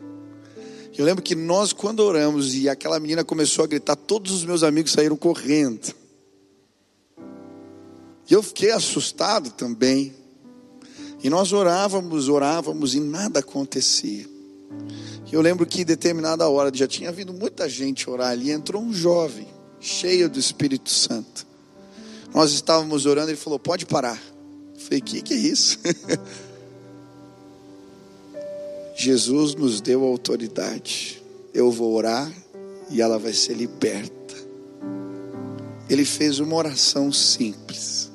Eu 0.96 1.06
lembro 1.06 1.22
que 1.22 1.34
nós, 1.34 1.72
quando 1.72 2.00
oramos 2.00 2.54
e 2.54 2.68
aquela 2.68 3.00
menina 3.00 3.24
começou 3.24 3.64
a 3.64 3.68
gritar, 3.68 3.96
todos 3.96 4.32
os 4.32 4.44
meus 4.44 4.62
amigos 4.62 4.92
saíram 4.92 5.16
correndo. 5.16 5.94
E 8.28 8.34
eu 8.34 8.42
fiquei 8.42 8.70
assustado 8.70 9.50
também. 9.50 10.14
E 11.22 11.30
nós 11.30 11.52
orávamos, 11.52 12.28
orávamos 12.28 12.94
e 12.94 13.00
nada 13.00 13.40
acontecia. 13.40 14.26
Eu 15.30 15.40
lembro 15.40 15.64
que 15.64 15.80
em 15.80 15.84
determinada 15.84 16.46
hora, 16.46 16.70
já 16.74 16.86
tinha 16.86 17.10
vindo 17.10 17.32
muita 17.32 17.66
gente 17.68 18.08
orar 18.10 18.30
ali, 18.30 18.50
entrou 18.50 18.82
um 18.82 18.92
jovem, 18.92 19.48
cheio 19.80 20.28
do 20.28 20.38
Espírito 20.38 20.90
Santo. 20.90 21.46
Nós 22.34 22.52
estávamos 22.52 23.06
orando, 23.06 23.30
ele 23.30 23.38
falou: 23.38 23.58
Pode 23.58 23.86
parar. 23.86 24.20
Eu 24.74 24.80
falei: 24.80 25.00
Que 25.00 25.22
que 25.22 25.32
é 25.32 25.38
isso? 25.38 25.78
Jesus 28.94 29.54
nos 29.54 29.80
deu 29.80 30.04
autoridade. 30.04 31.22
Eu 31.52 31.70
vou 31.70 31.94
orar 31.94 32.32
e 32.90 33.00
ela 33.00 33.18
vai 33.18 33.32
ser 33.32 33.54
liberta. 33.54 34.34
Ele 35.88 36.04
fez 36.04 36.38
uma 36.38 36.56
oração 36.56 37.12
simples. 37.12 38.10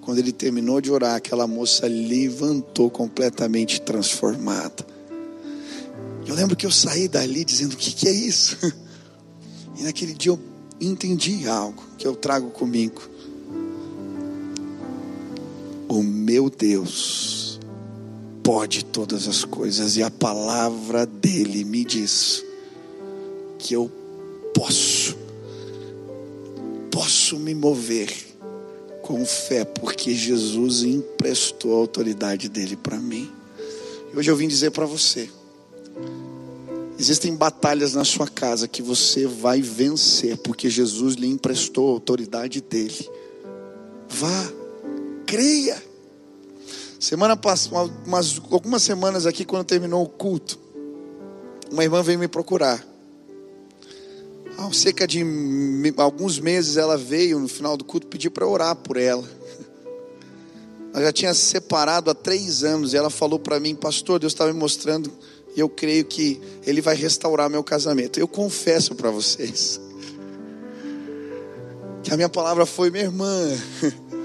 Quando 0.00 0.18
ele 0.18 0.32
terminou 0.32 0.80
de 0.80 0.90
orar, 0.90 1.16
aquela 1.16 1.46
moça 1.46 1.86
levantou 1.86 2.90
completamente 2.90 3.80
transformada. 3.80 4.86
Eu 6.26 6.34
lembro 6.34 6.56
que 6.56 6.66
eu 6.66 6.70
saí 6.70 7.08
dali 7.08 7.44
dizendo: 7.44 7.74
O 7.74 7.76
que, 7.76 7.92
que 7.92 8.08
é 8.08 8.12
isso? 8.12 8.56
E 9.78 9.82
naquele 9.82 10.14
dia 10.14 10.32
eu 10.32 10.40
entendi 10.80 11.46
algo 11.46 11.84
que 11.98 12.06
eu 12.06 12.16
trago 12.16 12.48
comigo. 12.48 13.02
O 15.86 16.02
meu 16.02 16.48
Deus 16.48 17.45
pode 18.46 18.84
todas 18.84 19.26
as 19.26 19.44
coisas, 19.44 19.96
e 19.96 20.04
a 20.04 20.10
palavra 20.10 21.04
dele 21.04 21.64
me 21.64 21.84
diz 21.84 22.44
que 23.58 23.74
eu 23.74 23.90
posso, 24.54 25.16
posso 26.92 27.40
me 27.40 27.52
mover 27.56 28.08
com 29.02 29.26
fé, 29.26 29.64
porque 29.64 30.14
Jesus 30.14 30.84
emprestou 30.84 31.74
a 31.74 31.78
autoridade 31.78 32.48
dele 32.48 32.76
para 32.76 32.98
mim. 32.98 33.28
E 34.14 34.16
hoje 34.16 34.30
eu 34.30 34.36
vim 34.36 34.46
dizer 34.46 34.70
para 34.70 34.86
você: 34.86 35.28
existem 36.96 37.34
batalhas 37.34 37.94
na 37.94 38.04
sua 38.04 38.28
casa 38.28 38.68
que 38.68 38.80
você 38.80 39.26
vai 39.26 39.60
vencer, 39.60 40.36
porque 40.38 40.70
Jesus 40.70 41.16
lhe 41.16 41.26
emprestou 41.26 41.88
a 41.88 41.92
autoridade 41.94 42.60
dele. 42.60 43.10
Vá, 44.08 44.52
creia. 45.26 45.85
Semana 46.98 47.36
passada, 47.36 47.90
umas, 48.06 48.40
algumas 48.50 48.82
semanas 48.82 49.26
aqui, 49.26 49.44
quando 49.44 49.64
terminou 49.64 50.02
o 50.02 50.08
culto, 50.08 50.58
uma 51.70 51.84
irmã 51.84 52.02
veio 52.02 52.18
me 52.18 52.28
procurar. 52.28 52.84
Há 54.56 54.72
cerca 54.72 55.06
de 55.06 55.22
alguns 55.98 56.38
meses 56.38 56.78
ela 56.78 56.96
veio 56.96 57.38
no 57.38 57.48
final 57.48 57.76
do 57.76 57.84
culto 57.84 58.06
pedir 58.06 58.30
para 58.30 58.46
orar 58.46 58.74
por 58.74 58.96
ela. 58.96 59.24
Ela 60.94 61.04
já 61.04 61.12
tinha 61.12 61.34
se 61.34 61.42
separado 61.42 62.10
há 62.10 62.14
três 62.14 62.64
anos 62.64 62.94
e 62.94 62.96
ela 62.96 63.10
falou 63.10 63.38
para 63.38 63.60
mim, 63.60 63.74
pastor, 63.74 64.18
Deus 64.18 64.32
está 64.32 64.46
me 64.46 64.54
mostrando 64.54 65.12
e 65.54 65.60
eu 65.60 65.68
creio 65.68 66.06
que 66.06 66.40
Ele 66.64 66.80
vai 66.80 66.96
restaurar 66.96 67.50
meu 67.50 67.62
casamento. 67.62 68.18
Eu 68.18 68.26
confesso 68.26 68.94
para 68.94 69.10
vocês 69.10 69.78
que 72.02 72.10
a 72.14 72.16
minha 72.16 72.30
palavra 72.30 72.64
foi, 72.64 72.90
minha 72.90 73.04
irmã, 73.04 73.28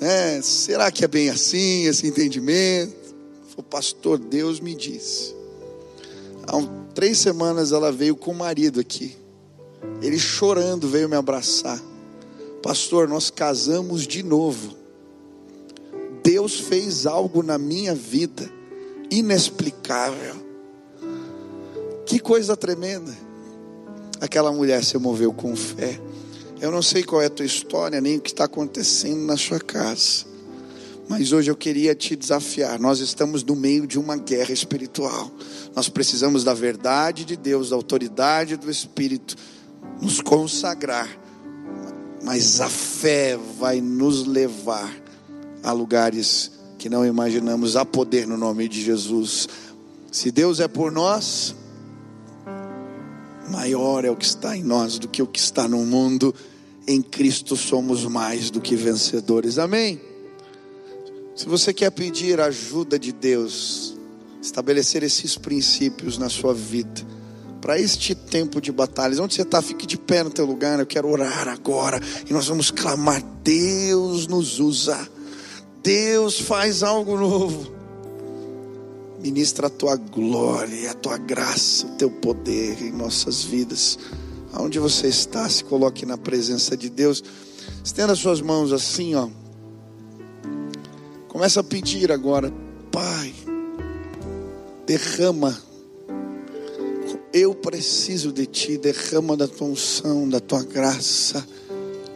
É, 0.00 0.40
será 0.40 0.90
que 0.90 1.04
é 1.04 1.08
bem 1.08 1.28
assim, 1.28 1.84
esse 1.84 2.06
entendimento? 2.06 3.14
O 3.56 3.62
pastor, 3.62 4.18
Deus 4.18 4.58
me 4.58 4.74
disse. 4.74 5.34
Há 6.46 6.56
um, 6.56 6.86
três 6.94 7.18
semanas 7.18 7.72
ela 7.72 7.92
veio 7.92 8.16
com 8.16 8.30
o 8.30 8.34
marido 8.34 8.80
aqui. 8.80 9.14
Ele 10.00 10.18
chorando 10.18 10.88
veio 10.88 11.08
me 11.08 11.16
abraçar. 11.16 11.80
Pastor, 12.62 13.06
nós 13.06 13.30
casamos 13.30 14.06
de 14.06 14.22
novo. 14.22 14.74
Deus 16.22 16.58
fez 16.58 17.06
algo 17.06 17.42
na 17.42 17.58
minha 17.58 17.94
vida 17.94 18.50
inexplicável. 19.10 20.36
Que 22.06 22.18
coisa 22.18 22.56
tremenda. 22.56 23.14
Aquela 24.20 24.52
mulher 24.52 24.82
se 24.82 24.96
moveu 24.96 25.32
com 25.32 25.54
fé. 25.54 26.00
Eu 26.60 26.70
não 26.70 26.82
sei 26.82 27.02
qual 27.02 27.22
é 27.22 27.26
a 27.26 27.30
tua 27.30 27.46
história, 27.46 28.02
nem 28.02 28.18
o 28.18 28.20
que 28.20 28.28
está 28.28 28.44
acontecendo 28.44 29.24
na 29.24 29.36
sua 29.38 29.58
casa. 29.58 30.26
Mas 31.08 31.32
hoje 31.32 31.50
eu 31.50 31.56
queria 31.56 31.94
te 31.94 32.14
desafiar. 32.14 32.78
Nós 32.78 33.00
estamos 33.00 33.42
no 33.42 33.56
meio 33.56 33.86
de 33.86 33.98
uma 33.98 34.14
guerra 34.16 34.52
espiritual. 34.52 35.30
Nós 35.74 35.88
precisamos 35.88 36.44
da 36.44 36.52
verdade 36.52 37.24
de 37.24 37.34
Deus, 37.34 37.70
da 37.70 37.76
autoridade 37.76 38.58
do 38.58 38.70
Espírito, 38.70 39.36
nos 40.02 40.20
consagrar. 40.20 41.08
Mas 42.22 42.60
a 42.60 42.68
fé 42.68 43.38
vai 43.58 43.80
nos 43.80 44.26
levar 44.26 44.94
a 45.62 45.72
lugares 45.72 46.52
que 46.78 46.90
não 46.90 47.06
imaginamos, 47.06 47.74
a 47.74 47.86
poder 47.86 48.26
no 48.26 48.36
nome 48.36 48.68
de 48.68 48.82
Jesus. 48.82 49.48
Se 50.12 50.30
Deus 50.30 50.60
é 50.60 50.68
por 50.68 50.92
nós, 50.92 51.54
maior 53.50 54.04
é 54.04 54.10
o 54.10 54.16
que 54.16 54.26
está 54.26 54.56
em 54.56 54.62
nós 54.62 54.98
do 54.98 55.08
que 55.08 55.22
o 55.22 55.26
que 55.26 55.38
está 55.38 55.66
no 55.66 55.84
mundo. 55.86 56.34
Em 56.90 57.00
Cristo 57.00 57.56
somos 57.56 58.04
mais 58.04 58.50
do 58.50 58.60
que 58.60 58.74
vencedores. 58.74 59.58
Amém. 59.58 60.00
Se 61.36 61.48
você 61.48 61.72
quer 61.72 61.88
pedir 61.92 62.40
ajuda 62.40 62.98
de 62.98 63.12
Deus, 63.12 63.96
estabelecer 64.42 65.04
esses 65.04 65.38
princípios 65.38 66.18
na 66.18 66.28
sua 66.28 66.52
vida, 66.52 67.06
para 67.60 67.78
este 67.78 68.12
tempo 68.12 68.60
de 68.60 68.72
batalhas, 68.72 69.20
onde 69.20 69.36
você 69.36 69.42
está, 69.42 69.62
fique 69.62 69.86
de 69.86 69.96
pé 69.96 70.24
no 70.24 70.30
teu 70.30 70.44
lugar. 70.44 70.80
Eu 70.80 70.86
quero 70.86 71.08
orar 71.08 71.46
agora 71.46 72.00
e 72.28 72.32
nós 72.32 72.48
vamos 72.48 72.72
clamar: 72.72 73.22
Deus 73.44 74.26
nos 74.26 74.58
usa, 74.58 75.08
Deus 75.84 76.40
faz 76.40 76.82
algo 76.82 77.16
novo. 77.16 77.72
Ministra 79.20 79.68
a 79.68 79.70
tua 79.70 79.94
glória, 79.94 80.90
a 80.90 80.94
tua 80.94 81.18
graça, 81.18 81.86
o 81.86 81.90
teu 81.90 82.10
poder 82.10 82.82
em 82.82 82.90
nossas 82.90 83.44
vidas. 83.44 83.96
Aonde 84.52 84.78
você 84.78 85.08
está, 85.08 85.48
se 85.48 85.64
coloque 85.64 86.04
na 86.04 86.18
presença 86.18 86.76
de 86.76 86.88
Deus. 86.88 87.22
Estenda 87.84 88.14
suas 88.14 88.40
mãos 88.40 88.72
assim, 88.72 89.14
ó. 89.14 89.28
Começa 91.28 91.60
a 91.60 91.64
pedir 91.64 92.10
agora, 92.10 92.52
Pai, 92.90 93.32
derrama. 94.86 95.56
Eu 97.32 97.54
preciso 97.54 98.32
de 98.32 98.46
Ti, 98.46 98.76
derrama 98.76 99.36
da 99.36 99.46
Tua 99.46 99.68
unção, 99.68 100.28
da 100.28 100.40
Tua 100.40 100.64
graça, 100.64 101.46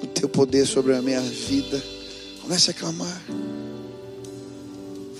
do 0.01 0.09
Teu 0.09 0.28
poder 0.28 0.66
sobre 0.66 0.95
a 0.95 1.01
minha 1.01 1.20
vida. 1.20 1.82
Comece 2.43 2.72
a 2.72 2.74
clamar. 2.74 3.22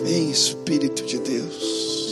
Vem, 0.03 0.31
Espírito 0.31 1.07
de 1.07 1.19
Deus. 1.21 2.04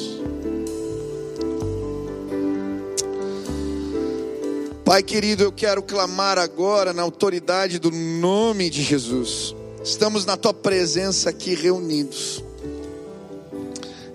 Pai 4.93 5.03
querido, 5.03 5.43
eu 5.43 5.51
quero 5.51 5.83
clamar 5.83 6.37
agora 6.37 6.93
na 6.93 7.01
autoridade 7.01 7.79
do 7.79 7.91
nome 7.91 8.69
de 8.69 8.83
Jesus. 8.83 9.55
Estamos 9.83 10.27
na 10.27 10.37
tua 10.37 10.53
presença 10.53 11.31
aqui 11.31 11.55
reunidos 11.55 12.45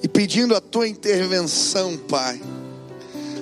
e 0.04 0.08
pedindo 0.08 0.56
a 0.56 0.62
tua 0.62 0.88
intervenção, 0.88 1.98
Pai. 1.98 2.40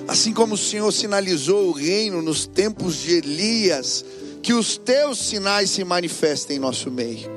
Assim 0.08 0.32
como 0.32 0.54
o 0.54 0.56
Senhor 0.56 0.90
sinalizou 0.90 1.68
o 1.68 1.72
reino 1.72 2.22
nos 2.22 2.46
tempos 2.46 2.96
de 2.96 3.16
Elias, 3.16 4.02
que 4.42 4.54
os 4.54 4.78
teus 4.78 5.18
sinais 5.18 5.68
se 5.68 5.84
manifestem 5.84 6.56
em 6.56 6.60
nosso 6.60 6.90
meio. 6.90 7.30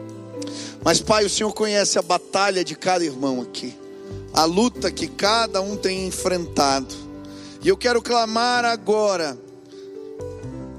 Mas, 0.82 1.02
Pai, 1.02 1.26
o 1.26 1.30
Senhor 1.30 1.52
conhece 1.52 2.00
a 2.00 2.02
batalha 2.02 2.64
de 2.64 2.74
cada 2.74 3.04
irmão 3.04 3.42
aqui, 3.42 3.76
a 4.34 4.46
luta 4.46 4.90
que 4.90 5.08
cada 5.08 5.60
um 5.60 5.76
tem 5.76 6.08
enfrentado. 6.08 6.96
E 7.62 7.68
eu 7.68 7.76
quero 7.76 8.02
clamar 8.02 8.64
agora, 8.64 9.38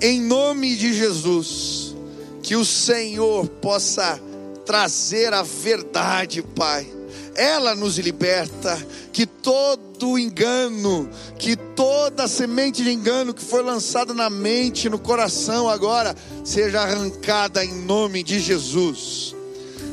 em 0.01 0.21
nome 0.21 0.77
de 0.77 0.95
Jesus, 0.95 1.95
que 2.43 2.57
o 2.57 2.65
Senhor 2.65 3.47
possa 3.49 4.21
trazer 4.65 5.35
a 5.35 5.43
verdade, 5.43 6.43
Pai. 6.43 6.87
Ela 7.35 7.75
nos 7.75 7.99
liberta, 7.99 8.77
que 9.13 9.27
todo 9.27 10.19
engano, 10.19 11.09
que 11.39 11.57
toda 11.57 12.27
semente 12.27 12.83
de 12.83 12.91
engano 12.91 13.33
que 13.33 13.43
foi 13.43 13.63
lançada 13.63 14.13
na 14.13 14.29
mente, 14.29 14.89
no 14.89 14.99
coração 14.99 15.69
agora, 15.69 16.15
seja 16.45 16.81
arrancada 16.81 17.65
em 17.65 17.73
nome 17.73 18.23
de 18.23 18.41
Jesus. 18.41 19.35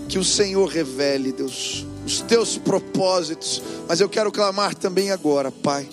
Que 0.10 0.18
o 0.18 0.24
Senhor 0.24 0.68
revele, 0.68 1.32
Deus, 1.32 1.86
os 2.06 2.22
teus 2.22 2.58
propósitos, 2.58 3.62
mas 3.88 4.00
eu 4.00 4.08
quero 4.08 4.32
clamar 4.32 4.74
também 4.74 5.12
agora, 5.12 5.52
Pai, 5.52 5.88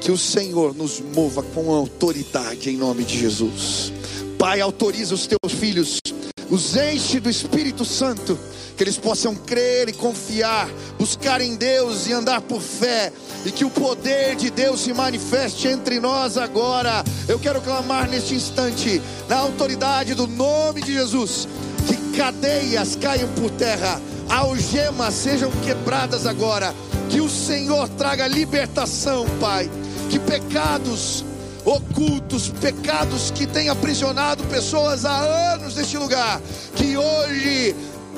que 0.00 0.10
o 0.10 0.16
Senhor 0.16 0.74
nos 0.74 1.00
mova 1.14 1.42
com 1.42 1.70
autoridade 1.70 2.70
em 2.70 2.76
nome 2.76 3.04
de 3.04 3.18
Jesus. 3.18 3.92
Pai, 4.38 4.60
autoriza 4.60 5.14
os 5.14 5.26
teus 5.26 5.52
filhos, 5.52 6.00
os 6.48 6.74
enche 6.74 7.20
do 7.20 7.28
Espírito 7.28 7.84
Santo, 7.84 8.38
que 8.76 8.82
eles 8.82 8.96
possam 8.96 9.34
crer 9.34 9.90
e 9.90 9.92
confiar, 9.92 10.66
buscar 10.98 11.42
em 11.42 11.54
Deus 11.54 12.06
e 12.06 12.12
andar 12.14 12.40
por 12.40 12.62
fé, 12.62 13.12
e 13.44 13.50
que 13.52 13.66
o 13.66 13.70
poder 13.70 14.36
de 14.36 14.50
Deus 14.50 14.80
se 14.80 14.94
manifeste 14.94 15.68
entre 15.68 16.00
nós 16.00 16.38
agora. 16.38 17.04
Eu 17.28 17.38
quero 17.38 17.60
clamar 17.60 18.08
neste 18.08 18.34
instante, 18.34 19.02
na 19.28 19.36
autoridade 19.36 20.14
do 20.14 20.26
nome 20.26 20.80
de 20.80 20.94
Jesus, 20.94 21.46
que 21.86 22.16
cadeias 22.16 22.96
caiam 22.96 23.28
por 23.34 23.50
terra, 23.50 24.00
algemas 24.30 25.12
sejam 25.12 25.50
quebradas 25.62 26.26
agora, 26.26 26.74
que 27.10 27.20
o 27.20 27.28
Senhor 27.28 27.86
traga 27.90 28.26
libertação, 28.26 29.26
Pai, 29.38 29.68
que 30.10 30.18
pecados 30.18 31.24
ocultos, 31.64 32.48
pecados 32.60 33.30
que 33.30 33.46
têm 33.46 33.68
aprisionado 33.68 34.42
pessoas 34.44 35.04
há 35.04 35.52
anos 35.54 35.76
neste 35.76 35.96
lugar, 35.96 36.40
que 36.74 36.96
hoje 36.96 37.74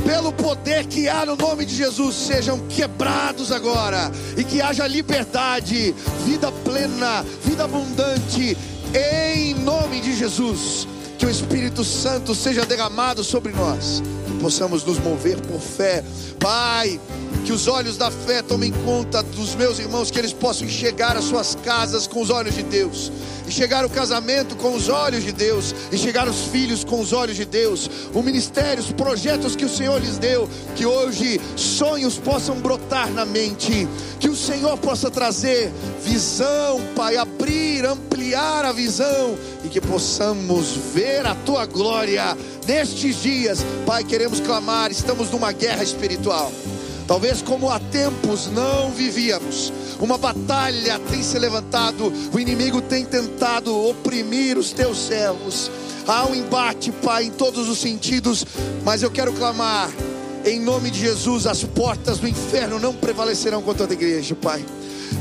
pelo 0.06 0.32
poder 0.32 0.86
que 0.86 1.08
há 1.08 1.24
no 1.24 1.36
nome 1.36 1.64
de 1.64 1.76
Jesus, 1.76 2.16
sejam 2.16 2.58
quebrados 2.68 3.52
agora 3.52 4.10
e 4.36 4.42
que 4.42 4.60
haja 4.60 4.86
liberdade, 4.86 5.94
vida 6.24 6.50
plena, 6.64 7.24
vida 7.44 7.64
abundante, 7.64 8.56
em 8.94 9.54
nome 9.54 10.00
de 10.00 10.16
Jesus. 10.16 10.88
Que 11.18 11.26
o 11.26 11.30
Espírito 11.30 11.84
Santo 11.84 12.34
seja 12.34 12.66
derramado 12.66 13.22
sobre 13.22 13.52
nós, 13.52 14.02
que 14.26 14.40
possamos 14.40 14.82
nos 14.84 14.98
mover 14.98 15.40
por 15.42 15.60
fé, 15.60 16.02
Pai. 16.40 16.98
Que 17.44 17.52
os 17.52 17.66
olhos 17.66 17.96
da 17.96 18.10
fé 18.10 18.40
tomem 18.40 18.72
conta 18.84 19.22
dos 19.22 19.54
meus 19.54 19.78
irmãos, 19.78 20.10
que 20.10 20.18
eles 20.18 20.32
possam 20.32 20.66
enxergar 20.66 21.16
as 21.16 21.24
suas 21.24 21.56
casas 21.56 22.06
com 22.06 22.22
os 22.22 22.30
olhos 22.30 22.54
de 22.54 22.62
Deus, 22.62 23.10
enxergar 23.46 23.84
o 23.84 23.90
casamento 23.90 24.54
com 24.56 24.74
os 24.74 24.88
olhos 24.88 25.24
de 25.24 25.32
Deus, 25.32 25.74
enxergar 25.92 26.28
os 26.28 26.46
filhos 26.46 26.84
com 26.84 27.00
os 27.00 27.12
olhos 27.12 27.36
de 27.36 27.44
Deus, 27.44 27.90
o 28.14 28.22
ministério, 28.22 28.82
os 28.82 28.92
projetos 28.92 29.56
que 29.56 29.64
o 29.64 29.68
Senhor 29.68 30.00
lhes 30.00 30.18
deu, 30.18 30.48
que 30.76 30.86
hoje 30.86 31.40
sonhos 31.56 32.16
possam 32.16 32.60
brotar 32.60 33.10
na 33.10 33.24
mente, 33.24 33.88
que 34.20 34.28
o 34.28 34.36
Senhor 34.36 34.78
possa 34.78 35.10
trazer 35.10 35.72
visão, 36.02 36.80
Pai, 36.94 37.16
abrir, 37.16 37.84
ampliar 37.84 38.64
a 38.64 38.72
visão 38.72 39.36
e 39.64 39.68
que 39.68 39.80
possamos 39.80 40.76
ver 40.94 41.26
a 41.26 41.34
tua 41.34 41.66
glória 41.66 42.36
nestes 42.66 43.20
dias, 43.20 43.64
Pai. 43.84 44.04
Queremos 44.04 44.40
clamar, 44.40 44.90
estamos 44.90 45.30
numa 45.30 45.52
guerra 45.52 45.82
espiritual. 45.82 46.52
Talvez 47.12 47.42
como 47.42 47.68
há 47.68 47.78
tempos 47.78 48.46
não 48.46 48.90
vivíamos. 48.90 49.70
Uma 50.00 50.16
batalha 50.16 50.98
tem 51.10 51.22
se 51.22 51.38
levantado, 51.38 52.10
o 52.32 52.40
inimigo 52.40 52.80
tem 52.80 53.04
tentado 53.04 53.86
oprimir 53.86 54.56
os 54.56 54.72
teus 54.72 54.96
servos. 54.96 55.70
Há 56.06 56.24
um 56.24 56.34
embate, 56.34 56.90
Pai, 56.90 57.24
em 57.24 57.30
todos 57.30 57.68
os 57.68 57.78
sentidos, 57.78 58.46
mas 58.82 59.02
eu 59.02 59.10
quero 59.10 59.30
clamar, 59.34 59.90
em 60.46 60.58
nome 60.58 60.90
de 60.90 61.00
Jesus, 61.00 61.46
as 61.46 61.62
portas 61.62 62.18
do 62.18 62.26
inferno 62.26 62.78
não 62.78 62.94
prevalecerão 62.94 63.60
contra 63.60 63.86
a 63.86 63.92
igreja, 63.92 64.34
Pai. 64.34 64.64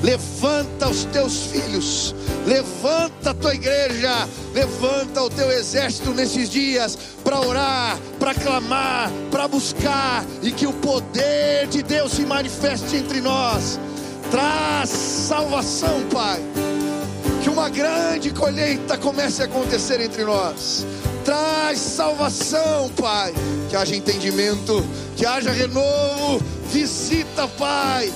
Levanta 0.04 0.90
os 0.90 1.06
teus 1.06 1.44
filhos, 1.44 2.16
levanta 2.48 3.30
a 3.30 3.34
tua 3.36 3.54
igreja, 3.54 4.28
levanta 4.52 5.22
o 5.22 5.30
teu 5.30 5.52
exército 5.52 6.12
nesses 6.12 6.50
dias 6.50 6.98
para 7.24 7.40
orar, 7.40 8.00
para 8.20 8.34
clamar, 8.34 9.12
para 9.30 9.48
buscar 9.48 10.26
e 10.42 10.52
que 10.52 10.66
o 10.66 10.74
poder 10.74 11.68
de 11.68 11.84
Deus 11.84 12.14
se 12.14 12.26
manifeste 12.26 12.96
entre 12.96 13.22
nós. 13.22 13.80
Traz 14.32 14.90
salvação, 14.90 16.02
Pai. 16.12 16.42
Que 17.44 17.50
uma 17.50 17.70
grande 17.70 18.32
colheita 18.32 18.98
comece 18.98 19.44
a 19.44 19.46
acontecer 19.46 20.02
entre 20.02 20.24
nós. 20.24 20.84
Traz 21.24 21.78
salvação, 21.78 22.90
Pai. 23.00 23.34
Que 23.70 23.76
haja 23.76 23.96
entendimento, 23.96 24.84
que 25.16 25.28
haja 25.28 25.52
renovo. 25.52 26.42
Visita, 26.72 27.48
Pai 27.50 28.12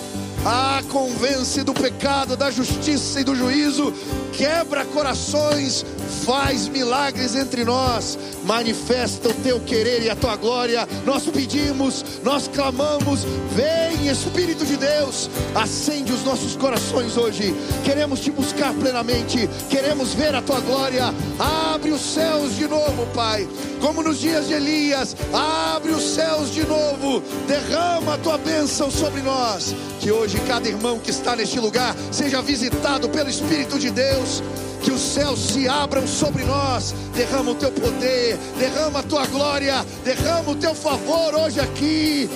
ah, 0.46 0.82
convence 0.92 1.64
do 1.64 1.74
pecado, 1.74 2.38
da 2.38 2.52
justiça 2.52 3.20
e 3.20 3.24
do 3.24 3.36
juízo, 3.36 3.92
quebra 4.32 4.86
corações, 4.86 5.84
faz 6.26 6.68
milagres 6.68 7.36
entre 7.36 7.64
nós, 7.64 8.18
manifesta 8.44 9.30
o 9.30 9.34
teu 9.34 9.60
querer 9.60 10.04
e 10.04 10.10
a 10.10 10.16
tua 10.16 10.36
glória. 10.36 10.88
Nós 11.06 11.24
pedimos, 11.24 12.04
nós 12.24 12.48
clamamos, 12.48 13.22
vem 13.52 13.86
Espírito 14.08 14.66
de 14.66 14.78
Deus, 14.78 15.30
acende 15.54 16.12
os 16.12 16.24
nossos 16.24 16.56
corações 16.56 17.18
hoje. 17.18 17.56
Queremos 17.84 18.20
te 18.20 18.32
buscar 18.32 18.74
plenamente, 18.74 19.50
queremos 19.70 20.14
ver 20.14 20.36
a 20.36 20.42
tua 20.42 20.60
glória. 20.60 21.14
Abre 21.40 21.92
os 21.92 22.02
céus 22.02 22.56
de 22.56 22.68
novo, 22.68 23.06
Pai, 23.14 23.48
como 23.82 24.04
nos 24.04 24.20
dias 24.20 24.48
de 24.48 24.54
Elias. 24.54 25.16
Abre 25.34 25.92
os 25.92 26.04
céus 26.04 26.52
de 26.52 26.66
novo, 26.66 27.22
derrama 27.48 28.16
a 28.16 28.18
tua 28.18 28.38
bênção 28.38 28.92
sobre 28.92 29.22
nós. 29.22 29.76
Que 30.00 30.12
hoje 30.12 30.40
cada 30.48 30.68
irmão 30.68 31.00
que 31.00 31.12
está 31.12 31.36
neste 31.36 31.60
lugar 31.60 31.96
seja 32.12 32.42
visitado 32.42 33.10
pelo 33.10 33.30
Espírito 33.30 33.80
de 33.80 33.90
Deus 33.90 34.44
que 34.86 34.92
os 34.92 35.02
céus 35.02 35.40
se 35.40 35.68
abram 35.68 36.08
sobre 36.08 36.44
nós, 36.44 36.94
derrama 37.16 37.52
o 37.52 37.56
teu 37.56 37.72
poder, 37.72 38.38
derrama 38.60 39.00
a 39.00 39.04
tua 39.04 39.26
glória, 39.26 39.84
derrama 40.04 40.52
o 40.52 40.56
teu 40.56 40.76
favor 40.76 41.34
hoje 41.34 41.60
aqui. 41.60 42.30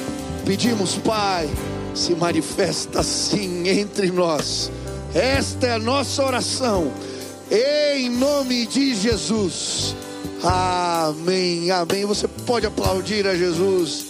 Pedimos, 0.44 0.96
Pai, 0.96 1.48
se 1.94 2.16
manifesta 2.16 3.02
assim 3.02 3.70
entre 3.70 4.12
nós. 4.12 4.72
Esta 5.14 5.68
é 5.68 5.72
a 5.74 5.80
nossa 5.80 6.26
oração, 6.26 6.92
em 7.52 8.10
nome 8.10 8.66
de 8.66 8.96
Jesus. 8.96 9.96
Amém, 10.44 11.70
amém. 11.70 12.04
Você 12.06 12.28
pode 12.28 12.66
aplaudir 12.66 13.28
a 13.28 13.36
Jesus. 13.36 14.09